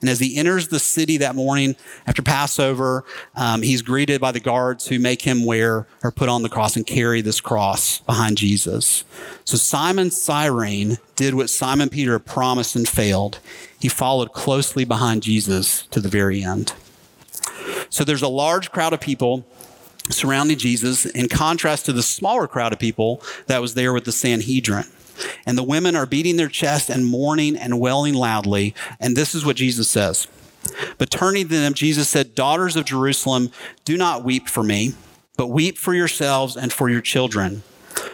And 0.00 0.10
as 0.10 0.18
he 0.18 0.36
enters 0.36 0.68
the 0.68 0.80
city 0.80 1.16
that 1.18 1.36
morning 1.36 1.76
after 2.06 2.22
Passover, 2.22 3.04
um, 3.36 3.62
he's 3.62 3.82
greeted 3.82 4.20
by 4.20 4.32
the 4.32 4.40
guards 4.40 4.88
who 4.88 4.98
make 4.98 5.22
him 5.22 5.44
wear 5.44 5.86
or 6.02 6.10
put 6.10 6.28
on 6.28 6.42
the 6.42 6.48
cross 6.48 6.76
and 6.76 6.86
carry 6.86 7.20
this 7.20 7.40
cross 7.40 8.00
behind 8.00 8.36
Jesus. 8.36 9.04
So 9.44 9.56
Simon 9.56 10.10
Cyrene 10.10 10.98
did 11.14 11.34
what 11.34 11.50
Simon 11.50 11.88
Peter 11.88 12.18
promised 12.18 12.74
and 12.74 12.88
failed. 12.88 13.38
He 13.78 13.88
followed 13.88 14.32
closely 14.32 14.84
behind 14.84 15.22
Jesus 15.22 15.86
to 15.86 16.00
the 16.00 16.08
very 16.08 16.42
end. 16.42 16.72
So 17.88 18.02
there's 18.02 18.22
a 18.22 18.28
large 18.28 18.72
crowd 18.72 18.92
of 18.92 19.00
people 19.00 19.44
surrounding 20.10 20.58
Jesus 20.58 21.06
in 21.06 21.28
contrast 21.28 21.86
to 21.86 21.92
the 21.92 22.02
smaller 22.02 22.48
crowd 22.48 22.72
of 22.72 22.78
people 22.78 23.22
that 23.46 23.60
was 23.60 23.74
there 23.74 23.92
with 23.92 24.04
the 24.04 24.12
Sanhedrin. 24.12 24.86
And 25.46 25.56
the 25.56 25.62
women 25.62 25.96
are 25.96 26.06
beating 26.06 26.36
their 26.36 26.48
chest 26.48 26.90
and 26.90 27.06
mourning 27.06 27.56
and 27.56 27.80
wailing 27.80 28.14
loudly. 28.14 28.74
And 29.00 29.16
this 29.16 29.34
is 29.34 29.44
what 29.44 29.56
Jesus 29.56 29.88
says. 29.88 30.28
But 30.98 31.10
turning 31.10 31.48
to 31.48 31.54
them, 31.54 31.74
Jesus 31.74 32.08
said, 32.08 32.34
Daughters 32.34 32.76
of 32.76 32.84
Jerusalem, 32.84 33.50
do 33.84 33.96
not 33.96 34.24
weep 34.24 34.48
for 34.48 34.62
me, 34.62 34.94
but 35.36 35.48
weep 35.48 35.78
for 35.78 35.94
yourselves 35.94 36.56
and 36.56 36.72
for 36.72 36.88
your 36.88 37.00
children. 37.00 37.62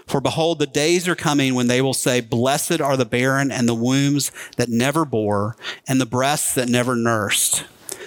For 0.06 0.20
behold, 0.20 0.58
the 0.58 0.66
days 0.66 1.06
are 1.06 1.14
coming 1.14 1.54
when 1.54 1.66
they 1.66 1.82
will 1.82 1.94
say, 1.94 2.20
Blessed 2.20 2.80
are 2.80 2.96
the 2.96 3.04
barren 3.04 3.50
and 3.50 3.68
the 3.68 3.74
wombs 3.74 4.32
that 4.56 4.70
never 4.70 5.04
bore, 5.04 5.56
and 5.86 6.00
the 6.00 6.06
breasts 6.06 6.54
that 6.54 6.68
never 6.68 6.96
nursed. 6.96 7.64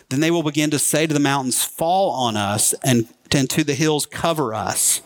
Then 0.10 0.20
they 0.20 0.31
will 0.31 0.43
begin 0.43 0.72
to 0.72 0.79
say 0.79 1.05
to 1.05 1.13
the 1.13 1.20
mountains, 1.20 1.63
Fall 1.63 2.10
on 2.10 2.36
us, 2.36 2.74
and, 2.84 3.08
and 3.35 3.50
to 3.51 3.63
the 3.63 3.73
hills, 3.73 4.05
Cover 4.05 4.53
us. 4.53 5.01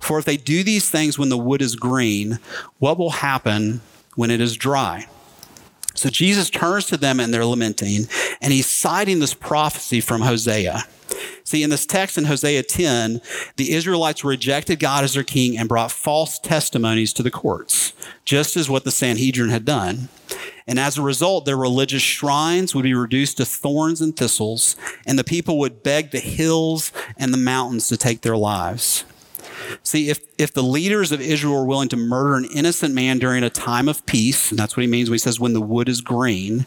For 0.00 0.18
if 0.18 0.24
they 0.24 0.36
do 0.36 0.62
these 0.62 0.88
things 0.88 1.18
when 1.18 1.28
the 1.28 1.38
wood 1.38 1.62
is 1.62 1.76
green, 1.76 2.38
what 2.78 2.98
will 2.98 3.10
happen 3.10 3.80
when 4.14 4.30
it 4.30 4.40
is 4.40 4.56
dry? 4.56 5.06
So 5.94 6.10
Jesus 6.10 6.50
turns 6.50 6.86
to 6.86 6.96
them 6.96 7.18
and 7.20 7.32
they're 7.32 7.46
lamenting, 7.46 8.06
and 8.40 8.52
he's 8.52 8.66
citing 8.66 9.18
this 9.18 9.34
prophecy 9.34 10.00
from 10.00 10.20
Hosea. 10.20 10.84
See, 11.44 11.62
in 11.62 11.70
this 11.70 11.86
text 11.86 12.18
in 12.18 12.24
Hosea 12.24 12.64
10, 12.64 13.20
the 13.56 13.72
Israelites 13.72 14.24
rejected 14.24 14.80
God 14.80 15.04
as 15.04 15.14
their 15.14 15.22
king 15.22 15.56
and 15.56 15.68
brought 15.68 15.92
false 15.92 16.40
testimonies 16.40 17.12
to 17.12 17.22
the 17.22 17.30
courts, 17.30 17.92
just 18.24 18.56
as 18.56 18.68
what 18.68 18.82
the 18.82 18.90
Sanhedrin 18.90 19.50
had 19.50 19.64
done. 19.64 20.08
And 20.66 20.80
as 20.80 20.98
a 20.98 21.02
result, 21.02 21.44
their 21.44 21.56
religious 21.56 22.02
shrines 22.02 22.74
would 22.74 22.82
be 22.82 22.94
reduced 22.94 23.36
to 23.36 23.44
thorns 23.44 24.00
and 24.00 24.16
thistles, 24.16 24.74
and 25.06 25.16
the 25.16 25.24
people 25.24 25.58
would 25.60 25.84
beg 25.84 26.10
the 26.10 26.18
hills 26.18 26.90
and 27.16 27.32
the 27.32 27.38
mountains 27.38 27.86
to 27.88 27.96
take 27.96 28.22
their 28.22 28.36
lives. 28.36 29.04
See, 29.82 30.10
if, 30.10 30.20
if 30.38 30.52
the 30.52 30.62
leaders 30.62 31.12
of 31.12 31.20
Israel 31.20 31.54
were 31.54 31.64
willing 31.64 31.88
to 31.90 31.96
murder 31.96 32.34
an 32.34 32.46
innocent 32.46 32.94
man 32.94 33.18
during 33.18 33.44
a 33.44 33.50
time 33.50 33.88
of 33.88 34.04
peace, 34.06 34.50
and 34.50 34.58
that's 34.58 34.76
what 34.76 34.82
he 34.82 34.86
means 34.88 35.08
when 35.08 35.14
he 35.14 35.18
says 35.18 35.38
when 35.38 35.52
the 35.52 35.60
wood 35.60 35.88
is 35.88 36.00
green, 36.00 36.66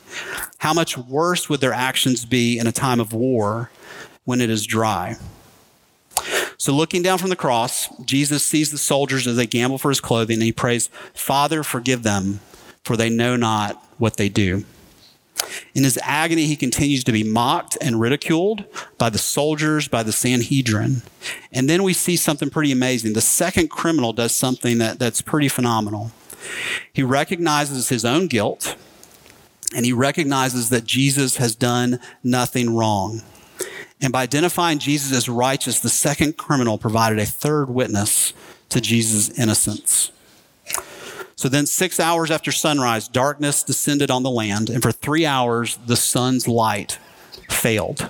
how 0.59 0.73
much 0.73 0.97
worse 0.97 1.49
would 1.49 1.61
their 1.61 1.73
actions 1.73 2.25
be 2.25 2.57
in 2.57 2.67
a 2.67 2.71
time 2.71 2.99
of 2.99 3.13
war 3.13 3.69
when 4.29 4.41
it 4.41 4.49
is 4.51 4.67
dry? 4.67 5.15
So, 6.55 6.71
looking 6.71 7.01
down 7.01 7.17
from 7.17 7.31
the 7.31 7.35
cross, 7.35 7.89
Jesus 8.05 8.43
sees 8.43 8.69
the 8.69 8.77
soldiers 8.77 9.25
as 9.25 9.37
they 9.37 9.47
gamble 9.47 9.79
for 9.79 9.89
his 9.89 9.99
clothing, 9.99 10.35
and 10.35 10.43
he 10.43 10.51
prays, 10.51 10.91
Father, 11.15 11.63
forgive 11.63 12.03
them, 12.03 12.39
for 12.83 12.95
they 12.95 13.09
know 13.09 13.35
not 13.35 13.83
what 13.97 14.17
they 14.17 14.29
do. 14.29 14.65
In 15.73 15.83
his 15.83 15.97
agony, 16.03 16.45
he 16.45 16.55
continues 16.55 17.03
to 17.05 17.11
be 17.11 17.23
mocked 17.23 17.75
and 17.81 17.99
ridiculed 17.99 18.65
by 18.99 19.09
the 19.09 19.17
soldiers, 19.17 19.87
by 19.87 20.03
the 20.03 20.11
Sanhedrin. 20.11 21.01
And 21.51 21.67
then 21.67 21.81
we 21.81 21.93
see 21.93 22.15
something 22.15 22.51
pretty 22.51 22.71
amazing. 22.71 23.13
The 23.13 23.21
second 23.21 23.71
criminal 23.71 24.13
does 24.13 24.35
something 24.35 24.77
that, 24.77 24.99
that's 24.99 25.23
pretty 25.23 25.47
phenomenal. 25.47 26.11
He 26.93 27.01
recognizes 27.01 27.89
his 27.89 28.05
own 28.05 28.27
guilt, 28.27 28.75
and 29.75 29.87
he 29.87 29.93
recognizes 29.93 30.69
that 30.69 30.83
Jesus 30.83 31.37
has 31.37 31.55
done 31.55 31.99
nothing 32.23 32.75
wrong. 32.75 33.23
And 34.01 34.13
by 34.13 34.23
identifying 34.23 34.79
Jesus 34.79 35.11
as 35.11 35.27
righteous, 35.27 35.79
the 35.79 35.89
second 35.89 36.37
criminal 36.37 36.77
provided 36.77 37.19
a 37.19 37.25
third 37.25 37.69
witness 37.69 38.33
to 38.69 38.79
Jesus' 38.79 39.29
innocence. 39.37 40.11
So 41.35 41.47
then, 41.47 41.65
six 41.65 41.99
hours 41.99 42.31
after 42.31 42.51
sunrise, 42.51 43.07
darkness 43.07 43.63
descended 43.63 44.11
on 44.11 44.23
the 44.23 44.29
land, 44.29 44.69
and 44.69 44.83
for 44.83 44.91
three 44.91 45.25
hours, 45.25 45.77
the 45.85 45.95
sun's 45.95 46.47
light 46.49 46.99
failed. 47.49 48.09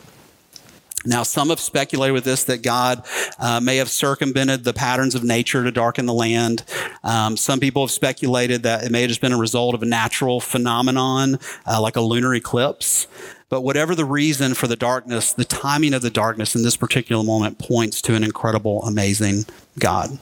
Now, 1.06 1.24
some 1.24 1.50
have 1.50 1.60
speculated 1.60 2.14
with 2.14 2.26
this 2.26 2.44
that 2.46 2.62
God 2.62 3.06
uh, 3.38 3.62
may 3.62 3.78
have 3.78 3.90
circumvented 3.90 4.64
the 4.64 4.74
patterns 4.74 5.16
of 5.16 5.24
nature 5.24 5.64
to 5.64 5.72
darken 5.72 6.08
the 6.08 6.14
land. 6.14 6.64
Um, 7.04 7.38
some 7.38 7.60
people 7.60 7.84
have 7.84 7.92
speculated 7.92 8.64
that 8.64 8.84
it 8.84 8.92
may 8.92 9.02
have 9.02 9.10
just 9.10 9.22
been 9.22 9.32
a 9.32 9.38
result 9.38 9.76
of 9.76 9.84
a 9.84 9.86
natural 9.86 10.42
phenomenon, 10.42 11.40
uh, 11.66 11.80
like 11.82 11.96
a 11.96 12.02
lunar 12.02 12.36
eclipse. 12.36 13.08
But 13.50 13.62
whatever 13.62 13.96
the 13.96 14.06
reason 14.06 14.54
for 14.54 14.68
the 14.68 14.76
darkness, 14.76 15.34
the 15.34 15.44
timing 15.44 15.94
of 15.94 16.04
the 16.04 16.12
darkness 16.12 16.56
in 16.56 16.62
this 16.62 16.78
particular 16.78 17.24
moment 17.24 17.58
points 17.58 18.02
to 18.04 18.16
an 18.16 18.24
incredible, 18.24 18.84
amazing 18.84 19.46
God. 19.80 20.20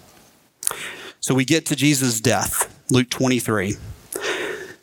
So 1.19 1.35
we 1.35 1.43
get 1.43 1.65
to 1.67 1.75
Jesus' 1.75 2.21
death, 2.21 2.73
Luke 2.89 3.09
23. 3.09 3.75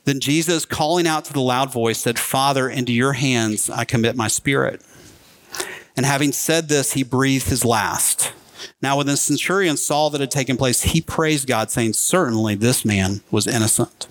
Then 0.04 0.20
Jesus, 0.20 0.66
calling 0.66 1.06
out 1.06 1.24
to 1.24 1.32
the 1.32 1.40
loud 1.40 1.72
voice, 1.72 1.98
said, 1.98 2.18
Father, 2.18 2.68
into 2.68 2.92
your 2.92 3.14
hands 3.14 3.70
I 3.70 3.84
commit 3.84 4.16
my 4.16 4.28
spirit. 4.28 4.82
And 5.96 6.04
having 6.04 6.32
said 6.32 6.68
this, 6.68 6.92
he 6.92 7.02
breathed 7.02 7.48
his 7.48 7.64
last. 7.64 8.32
Now, 8.82 8.98
when 8.98 9.06
the 9.06 9.16
centurion 9.16 9.76
saw 9.76 10.10
that 10.10 10.20
had 10.20 10.30
taken 10.30 10.56
place, 10.56 10.82
he 10.82 11.00
praised 11.00 11.46
God, 11.48 11.70
saying, 11.70 11.94
Certainly 11.94 12.56
this 12.56 12.84
man 12.84 13.22
was 13.30 13.46
innocent. 13.46 14.06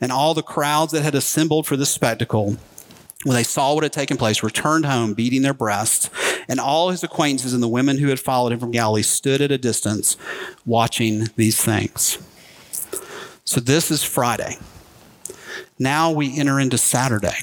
And 0.00 0.10
all 0.10 0.32
the 0.32 0.42
crowds 0.42 0.92
that 0.92 1.02
had 1.02 1.14
assembled 1.14 1.66
for 1.66 1.76
this 1.76 1.90
spectacle, 1.90 2.56
when 3.24 3.36
they 3.36 3.42
saw 3.42 3.74
what 3.74 3.82
had 3.82 3.92
taken 3.92 4.16
place, 4.16 4.42
returned 4.42 4.86
home, 4.86 5.14
beating 5.14 5.42
their 5.42 5.54
breasts. 5.54 6.08
And 6.48 6.58
all 6.58 6.90
his 6.90 7.04
acquaintances 7.04 7.52
and 7.52 7.62
the 7.62 7.68
women 7.68 7.98
who 7.98 8.08
had 8.08 8.18
followed 8.18 8.52
him 8.52 8.60
from 8.60 8.70
Galilee 8.70 9.02
stood 9.02 9.40
at 9.40 9.52
a 9.52 9.58
distance 9.58 10.16
watching 10.64 11.28
these 11.36 11.62
things. 11.62 12.18
So, 13.44 13.60
this 13.60 13.90
is 13.90 14.02
Friday. 14.02 14.56
Now 15.78 16.10
we 16.10 16.38
enter 16.38 16.60
into 16.60 16.78
Saturday. 16.78 17.36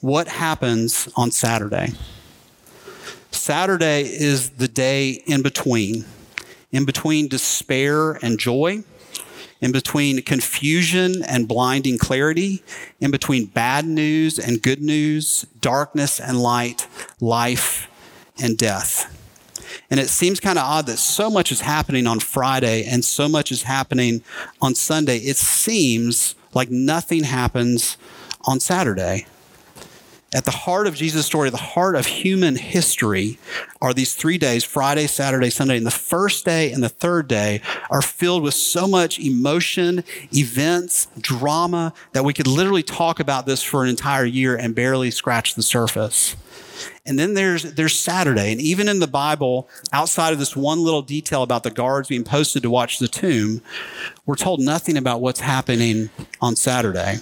What 0.00 0.28
happens 0.28 1.08
on 1.16 1.30
Saturday? 1.30 1.92
Saturday 3.30 4.02
is 4.02 4.50
the 4.50 4.68
day 4.68 5.22
in 5.26 5.42
between, 5.42 6.04
in 6.72 6.84
between 6.84 7.28
despair 7.28 8.12
and 8.22 8.38
joy, 8.38 8.82
in 9.60 9.72
between 9.72 10.22
confusion 10.22 11.22
and 11.22 11.46
blinding 11.46 11.98
clarity, 11.98 12.62
in 13.00 13.10
between 13.10 13.46
bad 13.46 13.84
news 13.84 14.38
and 14.38 14.62
good 14.62 14.80
news, 14.80 15.46
darkness 15.60 16.18
and 16.18 16.40
light, 16.40 16.86
life 17.20 17.88
and 18.42 18.56
death. 18.56 19.16
And 19.90 20.00
it 20.00 20.08
seems 20.08 20.40
kind 20.40 20.58
of 20.58 20.64
odd 20.64 20.86
that 20.86 20.98
so 20.98 21.28
much 21.30 21.52
is 21.52 21.60
happening 21.60 22.06
on 22.06 22.20
Friday 22.20 22.84
and 22.84 23.04
so 23.04 23.28
much 23.28 23.52
is 23.52 23.64
happening 23.64 24.22
on 24.62 24.74
Sunday. 24.74 25.18
It 25.18 25.36
seems 25.36 26.34
like 26.54 26.70
nothing 26.70 27.24
happens 27.24 27.96
on 28.44 28.60
Saturday. 28.60 29.26
At 30.32 30.44
the 30.44 30.52
heart 30.52 30.86
of 30.86 30.94
Jesus' 30.94 31.26
story, 31.26 31.50
the 31.50 31.56
heart 31.56 31.96
of 31.96 32.06
human 32.06 32.54
history, 32.54 33.38
are 33.82 33.92
these 33.92 34.14
three 34.14 34.38
days 34.38 34.62
Friday, 34.62 35.08
Saturday, 35.08 35.50
Sunday. 35.50 35.76
And 35.76 35.86
the 35.86 35.90
first 35.90 36.44
day 36.44 36.70
and 36.70 36.84
the 36.84 36.88
third 36.88 37.26
day 37.26 37.60
are 37.90 38.00
filled 38.00 38.44
with 38.44 38.54
so 38.54 38.86
much 38.86 39.18
emotion, 39.18 40.04
events, 40.32 41.08
drama 41.18 41.92
that 42.12 42.24
we 42.24 42.32
could 42.32 42.46
literally 42.46 42.84
talk 42.84 43.18
about 43.18 43.44
this 43.44 43.60
for 43.60 43.82
an 43.82 43.88
entire 43.88 44.24
year 44.24 44.54
and 44.54 44.72
barely 44.72 45.10
scratch 45.10 45.56
the 45.56 45.62
surface. 45.62 46.36
And 47.04 47.18
then 47.18 47.34
there's, 47.34 47.74
there's 47.74 47.98
Saturday. 47.98 48.52
And 48.52 48.60
even 48.60 48.88
in 48.88 49.00
the 49.00 49.08
Bible, 49.08 49.68
outside 49.92 50.32
of 50.32 50.38
this 50.38 50.54
one 50.54 50.84
little 50.84 51.02
detail 51.02 51.42
about 51.42 51.64
the 51.64 51.72
guards 51.72 52.08
being 52.08 52.24
posted 52.24 52.62
to 52.62 52.70
watch 52.70 53.00
the 53.00 53.08
tomb, 53.08 53.62
we're 54.26 54.36
told 54.36 54.60
nothing 54.60 54.96
about 54.96 55.20
what's 55.20 55.40
happening 55.40 56.10
on 56.40 56.54
Saturday. 56.54 57.18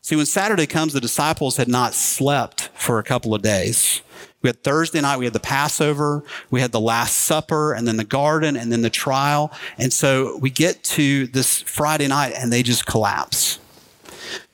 See, 0.00 0.16
when 0.16 0.26
Saturday 0.26 0.66
comes, 0.66 0.92
the 0.92 1.00
disciples 1.00 1.56
had 1.56 1.68
not 1.68 1.94
slept 1.94 2.70
for 2.74 2.98
a 2.98 3.02
couple 3.02 3.34
of 3.34 3.42
days. 3.42 4.02
We 4.42 4.48
had 4.48 4.62
Thursday 4.62 5.00
night, 5.00 5.18
we 5.18 5.24
had 5.24 5.34
the 5.34 5.40
Passover, 5.40 6.24
we 6.50 6.60
had 6.60 6.72
the 6.72 6.80
Last 6.80 7.16
Supper, 7.16 7.72
and 7.72 7.86
then 7.86 7.96
the 7.96 8.04
garden, 8.04 8.56
and 8.56 8.72
then 8.72 8.82
the 8.82 8.90
trial. 8.90 9.52
And 9.78 9.92
so 9.92 10.36
we 10.38 10.50
get 10.50 10.82
to 10.84 11.28
this 11.28 11.62
Friday 11.62 12.08
night 12.08 12.34
and 12.36 12.52
they 12.52 12.62
just 12.62 12.84
collapse. 12.84 13.60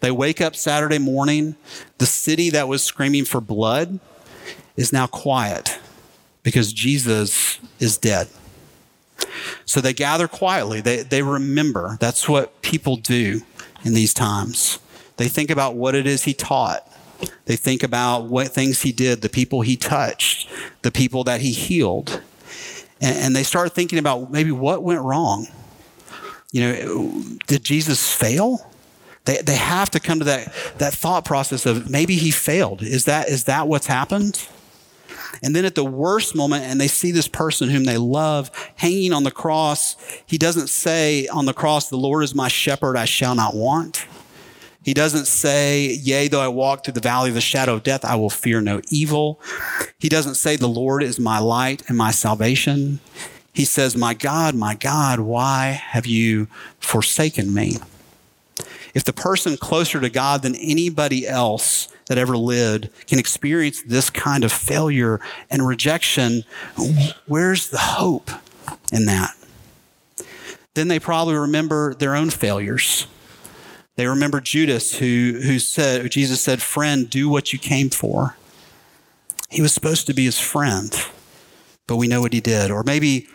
They 0.01 0.11
wake 0.11 0.41
up 0.41 0.55
Saturday 0.55 0.99
morning. 0.99 1.57
The 1.99 2.07
city 2.07 2.51
that 2.51 2.69
was 2.69 2.85
screaming 2.85 3.25
for 3.25 3.41
blood 3.41 3.99
is 4.77 4.93
now 4.93 5.07
quiet 5.07 5.79
because 6.43 6.73
Jesus 6.73 7.59
is 7.81 7.97
dead. 7.97 8.29
So 9.65 9.81
they 9.81 9.93
gather 9.93 10.29
quietly. 10.29 10.81
They, 10.81 11.03
they 11.03 11.23
remember. 11.23 11.97
That's 12.01 12.29
what 12.29 12.63
people 12.63 12.97
do 12.97 13.43
in 13.85 13.95
these 13.95 14.15
times. 14.15 14.79
They 15.19 15.29
think 15.29 15.51
about 15.51 15.75
what 15.75 15.95
it 15.95 16.07
is 16.07 16.25
he 16.25 16.33
taught. 16.33 16.89
They 17.45 17.57
think 17.57 17.83
about 17.83 18.27
what 18.27 18.49
things 18.49 18.83
he 18.83 18.93
did, 18.93 19.21
the 19.21 19.29
people 19.29 19.61
he 19.61 19.77
touched, 19.77 20.49
the 20.83 20.93
people 20.93 21.25
that 21.25 21.41
he 21.41 21.53
healed. 21.53 22.23
And, 23.01 23.17
and 23.17 23.37
they 23.37 23.43
start 23.43 23.75
thinking 23.75 23.99
about 23.99 24.31
maybe 24.31 24.53
what 24.53 24.83
went 24.83 25.03
wrong. 25.03 25.49
You 26.53 26.63
know, 26.63 27.25
did 27.47 27.65
Jesus 27.65 28.11
fail? 28.15 28.71
They, 29.25 29.43
they 29.43 29.57
have 29.57 29.91
to 29.91 30.01
come 30.01 30.21
to 30.21 30.25
that, 30.25 30.55
that 30.79 30.95
thought 30.95 31.25
process 31.25 31.67
of 31.67 31.91
maybe 31.91 32.15
he 32.15 32.31
failed. 32.31 32.83
Is 32.83 33.05
that, 33.05 33.29
is 33.29 33.45
that 33.45 33.69
what's 33.69 33.87
happened? 33.87 34.49
And 35.43 35.55
then 35.55 35.65
at 35.65 35.75
the 35.75 35.85
worst 35.85 36.35
moment, 36.35 36.65
and 36.65 36.81
they 36.81 36.89
see 36.89 37.11
this 37.11 37.29
person 37.29 37.69
whom 37.69 37.85
they 37.85 37.99
love 37.99 38.51
hanging 38.77 39.13
on 39.13 39.25
the 39.25 39.31
cross, 39.31 39.97
he 40.27 40.39
doesn't 40.39 40.69
say 40.69 41.27
on 41.27 41.45
the 41.45 41.53
cross, 41.53 41.89
The 41.89 41.97
Lord 41.97 42.25
is 42.25 42.35
my 42.35 42.49
shepherd, 42.49 42.97
I 42.97 43.05
shall 43.05 43.35
not 43.35 43.55
want. 43.55 44.07
He 44.89 44.95
doesn't 44.95 45.27
say, 45.27 45.99
Yea, 46.03 46.29
though 46.29 46.41
I 46.41 46.49
walk 46.49 46.83
through 46.83 46.95
the 46.95 47.01
valley 47.01 47.29
of 47.29 47.35
the 47.35 47.43
shadow 47.43 47.75
of 47.75 47.83
death, 47.83 48.07
I 48.07 48.17
will 48.17 48.31
fear 48.31 48.63
no 48.63 48.81
evil. 48.89 49.39
He 49.99 50.09
doesn't 50.09 50.37
say, 50.37 50.57
The 50.57 50.67
Lord 50.67 51.03
is 51.03 51.21
my 51.21 51.39
light 51.39 51.83
and 51.89 51.99
my 51.99 52.11
salvation. 52.11 53.01
He 53.53 53.67
says, 53.67 53.99
My 53.99 54.15
God, 54.15 54.55
my 54.55 54.75
God, 54.75 55.21
why 55.21 55.73
have 55.73 56.07
you 56.07 56.49
forsaken 56.81 57.53
me? 57.53 57.77
If 58.95 59.05
the 59.05 59.13
person 59.13 59.59
closer 59.59 60.01
to 60.01 60.09
God 60.09 60.41
than 60.41 60.55
anybody 60.55 61.29
else 61.29 61.89
that 62.07 62.17
ever 62.17 62.39
lived 62.39 62.89
can 63.07 63.19
experience 63.19 63.83
this 63.83 64.09
kind 64.09 64.43
of 64.43 64.51
failure 64.51 65.21
and 65.51 65.69
rejection, 65.69 66.45
where's 67.27 67.69
the 67.69 67.77
hope 67.77 68.31
in 68.91 69.05
that? 69.05 69.37
Then 70.73 70.89
they 70.89 70.99
probably 70.99 71.35
remember 71.35 71.93
their 71.93 72.17
own 72.17 72.31
failures 72.31 73.07
they 73.99 74.07
remember 74.07 74.41
Judas 74.41 74.97
who, 74.99 75.41
who 75.43 75.59
said, 75.59 76.09
Jesus 76.13 76.41
said, 76.41 76.63
friend, 76.63 77.11
do 77.11 77.29
what 77.29 77.53
you 77.53 77.59
came 77.59 77.91
for. 77.91 78.37
He 79.51 79.61
was 79.61 79.73
supposed 79.73 80.07
to 80.07 80.15
be 80.15 80.25
his 80.25 80.39
friend, 80.39 80.95
but 81.89 81.97
we 81.97 82.07
know 82.07 82.21
what 82.21 82.33
he 82.33 82.41
did. 82.41 82.71
Or 82.71 82.85
maybe 82.85 83.27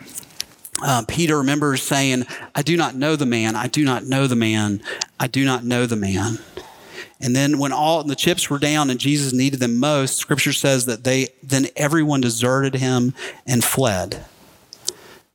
uh, 0.81 1.03
Peter 1.05 1.37
remembers 1.39 1.83
saying, 1.83 2.23
I 2.55 2.61
do 2.61 2.77
not 2.77 2.95
know 2.95 3.17
the 3.17 3.25
man. 3.25 3.57
I 3.57 3.67
do 3.67 3.83
not 3.83 4.05
know 4.05 4.25
the 4.25 4.37
man. 4.37 4.81
I 5.19 5.27
do 5.27 5.43
not 5.43 5.65
know 5.65 5.85
the 5.85 5.97
man. 5.97 6.39
And 7.19 7.35
then 7.35 7.59
when 7.59 7.73
all 7.73 8.01
the 8.01 8.15
chips 8.15 8.49
were 8.49 8.57
down 8.57 8.89
and 8.89 9.01
Jesus 9.01 9.33
needed 9.33 9.59
them 9.59 9.81
most, 9.81 10.15
scripture 10.15 10.53
says 10.53 10.85
that 10.85 11.03
they 11.03 11.27
then 11.43 11.67
everyone 11.75 12.21
deserted 12.21 12.75
him 12.75 13.13
and 13.45 13.65
fled. 13.65 14.23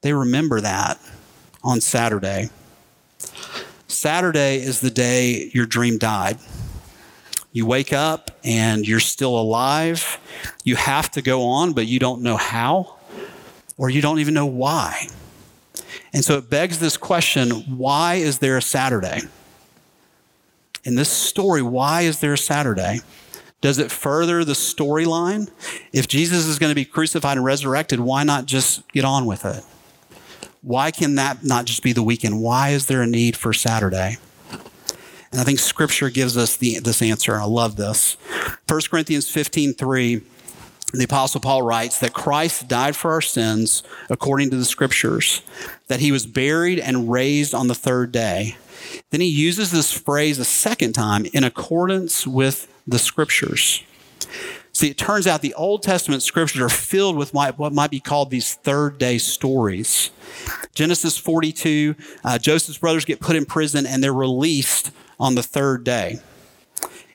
They 0.00 0.14
remember 0.14 0.62
that 0.62 0.98
on 1.62 1.82
Saturday. 1.82 2.48
Saturday 3.98 4.58
is 4.58 4.80
the 4.80 4.90
day 4.90 5.50
your 5.52 5.66
dream 5.66 5.98
died. 5.98 6.38
You 7.52 7.66
wake 7.66 7.92
up 7.92 8.30
and 8.44 8.86
you're 8.86 9.00
still 9.00 9.36
alive. 9.36 10.20
You 10.62 10.76
have 10.76 11.10
to 11.12 11.22
go 11.22 11.42
on, 11.42 11.72
but 11.72 11.86
you 11.88 11.98
don't 11.98 12.22
know 12.22 12.36
how, 12.36 12.96
or 13.76 13.90
you 13.90 14.00
don't 14.00 14.20
even 14.20 14.34
know 14.34 14.46
why. 14.46 15.08
And 16.12 16.24
so 16.24 16.38
it 16.38 16.48
begs 16.48 16.78
this 16.78 16.96
question 16.96 17.50
why 17.76 18.14
is 18.14 18.38
there 18.38 18.56
a 18.56 18.62
Saturday? 18.62 19.22
In 20.84 20.94
this 20.94 21.10
story, 21.10 21.60
why 21.60 22.02
is 22.02 22.20
there 22.20 22.34
a 22.34 22.38
Saturday? 22.38 23.00
Does 23.60 23.78
it 23.78 23.90
further 23.90 24.44
the 24.44 24.52
storyline? 24.52 25.50
If 25.92 26.06
Jesus 26.06 26.46
is 26.46 26.60
going 26.60 26.70
to 26.70 26.76
be 26.76 26.84
crucified 26.84 27.36
and 27.36 27.44
resurrected, 27.44 27.98
why 27.98 28.22
not 28.22 28.46
just 28.46 28.86
get 28.92 29.04
on 29.04 29.26
with 29.26 29.44
it? 29.44 29.64
Why 30.68 30.90
can 30.90 31.14
that 31.14 31.42
not 31.42 31.64
just 31.64 31.82
be 31.82 31.94
the 31.94 32.02
weekend? 32.02 32.42
Why 32.42 32.68
is 32.68 32.88
there 32.88 33.00
a 33.00 33.06
need 33.06 33.38
for 33.38 33.54
Saturday? 33.54 34.18
And 35.32 35.40
I 35.40 35.44
think 35.44 35.60
scripture 35.60 36.10
gives 36.10 36.36
us 36.36 36.58
the, 36.58 36.78
this 36.80 37.00
answer. 37.00 37.36
I 37.36 37.44
love 37.44 37.76
this. 37.76 38.18
1 38.68 38.80
Corinthians 38.90 39.30
15 39.30 39.72
3, 39.72 40.20
the 40.92 41.04
Apostle 41.04 41.40
Paul 41.40 41.62
writes 41.62 41.98
that 42.00 42.12
Christ 42.12 42.68
died 42.68 42.96
for 42.96 43.12
our 43.12 43.22
sins 43.22 43.82
according 44.10 44.50
to 44.50 44.56
the 44.56 44.66
scriptures, 44.66 45.40
that 45.86 46.00
he 46.00 46.12
was 46.12 46.26
buried 46.26 46.78
and 46.78 47.10
raised 47.10 47.54
on 47.54 47.68
the 47.68 47.74
third 47.74 48.12
day. 48.12 48.58
Then 49.08 49.22
he 49.22 49.26
uses 49.26 49.70
this 49.70 49.90
phrase 49.90 50.38
a 50.38 50.44
second 50.44 50.92
time 50.92 51.24
in 51.32 51.44
accordance 51.44 52.26
with 52.26 52.70
the 52.86 52.98
scriptures. 52.98 53.82
See, 54.78 54.90
it 54.90 54.96
turns 54.96 55.26
out 55.26 55.42
the 55.42 55.54
Old 55.54 55.82
Testament 55.82 56.22
scriptures 56.22 56.62
are 56.62 56.68
filled 56.68 57.16
with 57.16 57.34
what 57.34 57.72
might 57.72 57.90
be 57.90 57.98
called 57.98 58.30
these 58.30 58.54
third 58.54 58.96
day 58.96 59.18
stories. 59.18 60.12
Genesis 60.72 61.18
42, 61.18 61.96
uh, 62.22 62.38
Joseph's 62.38 62.78
brothers 62.78 63.04
get 63.04 63.18
put 63.18 63.34
in 63.34 63.44
prison 63.44 63.86
and 63.86 64.04
they're 64.04 64.14
released 64.14 64.92
on 65.18 65.34
the 65.34 65.42
third 65.42 65.82
day. 65.82 66.20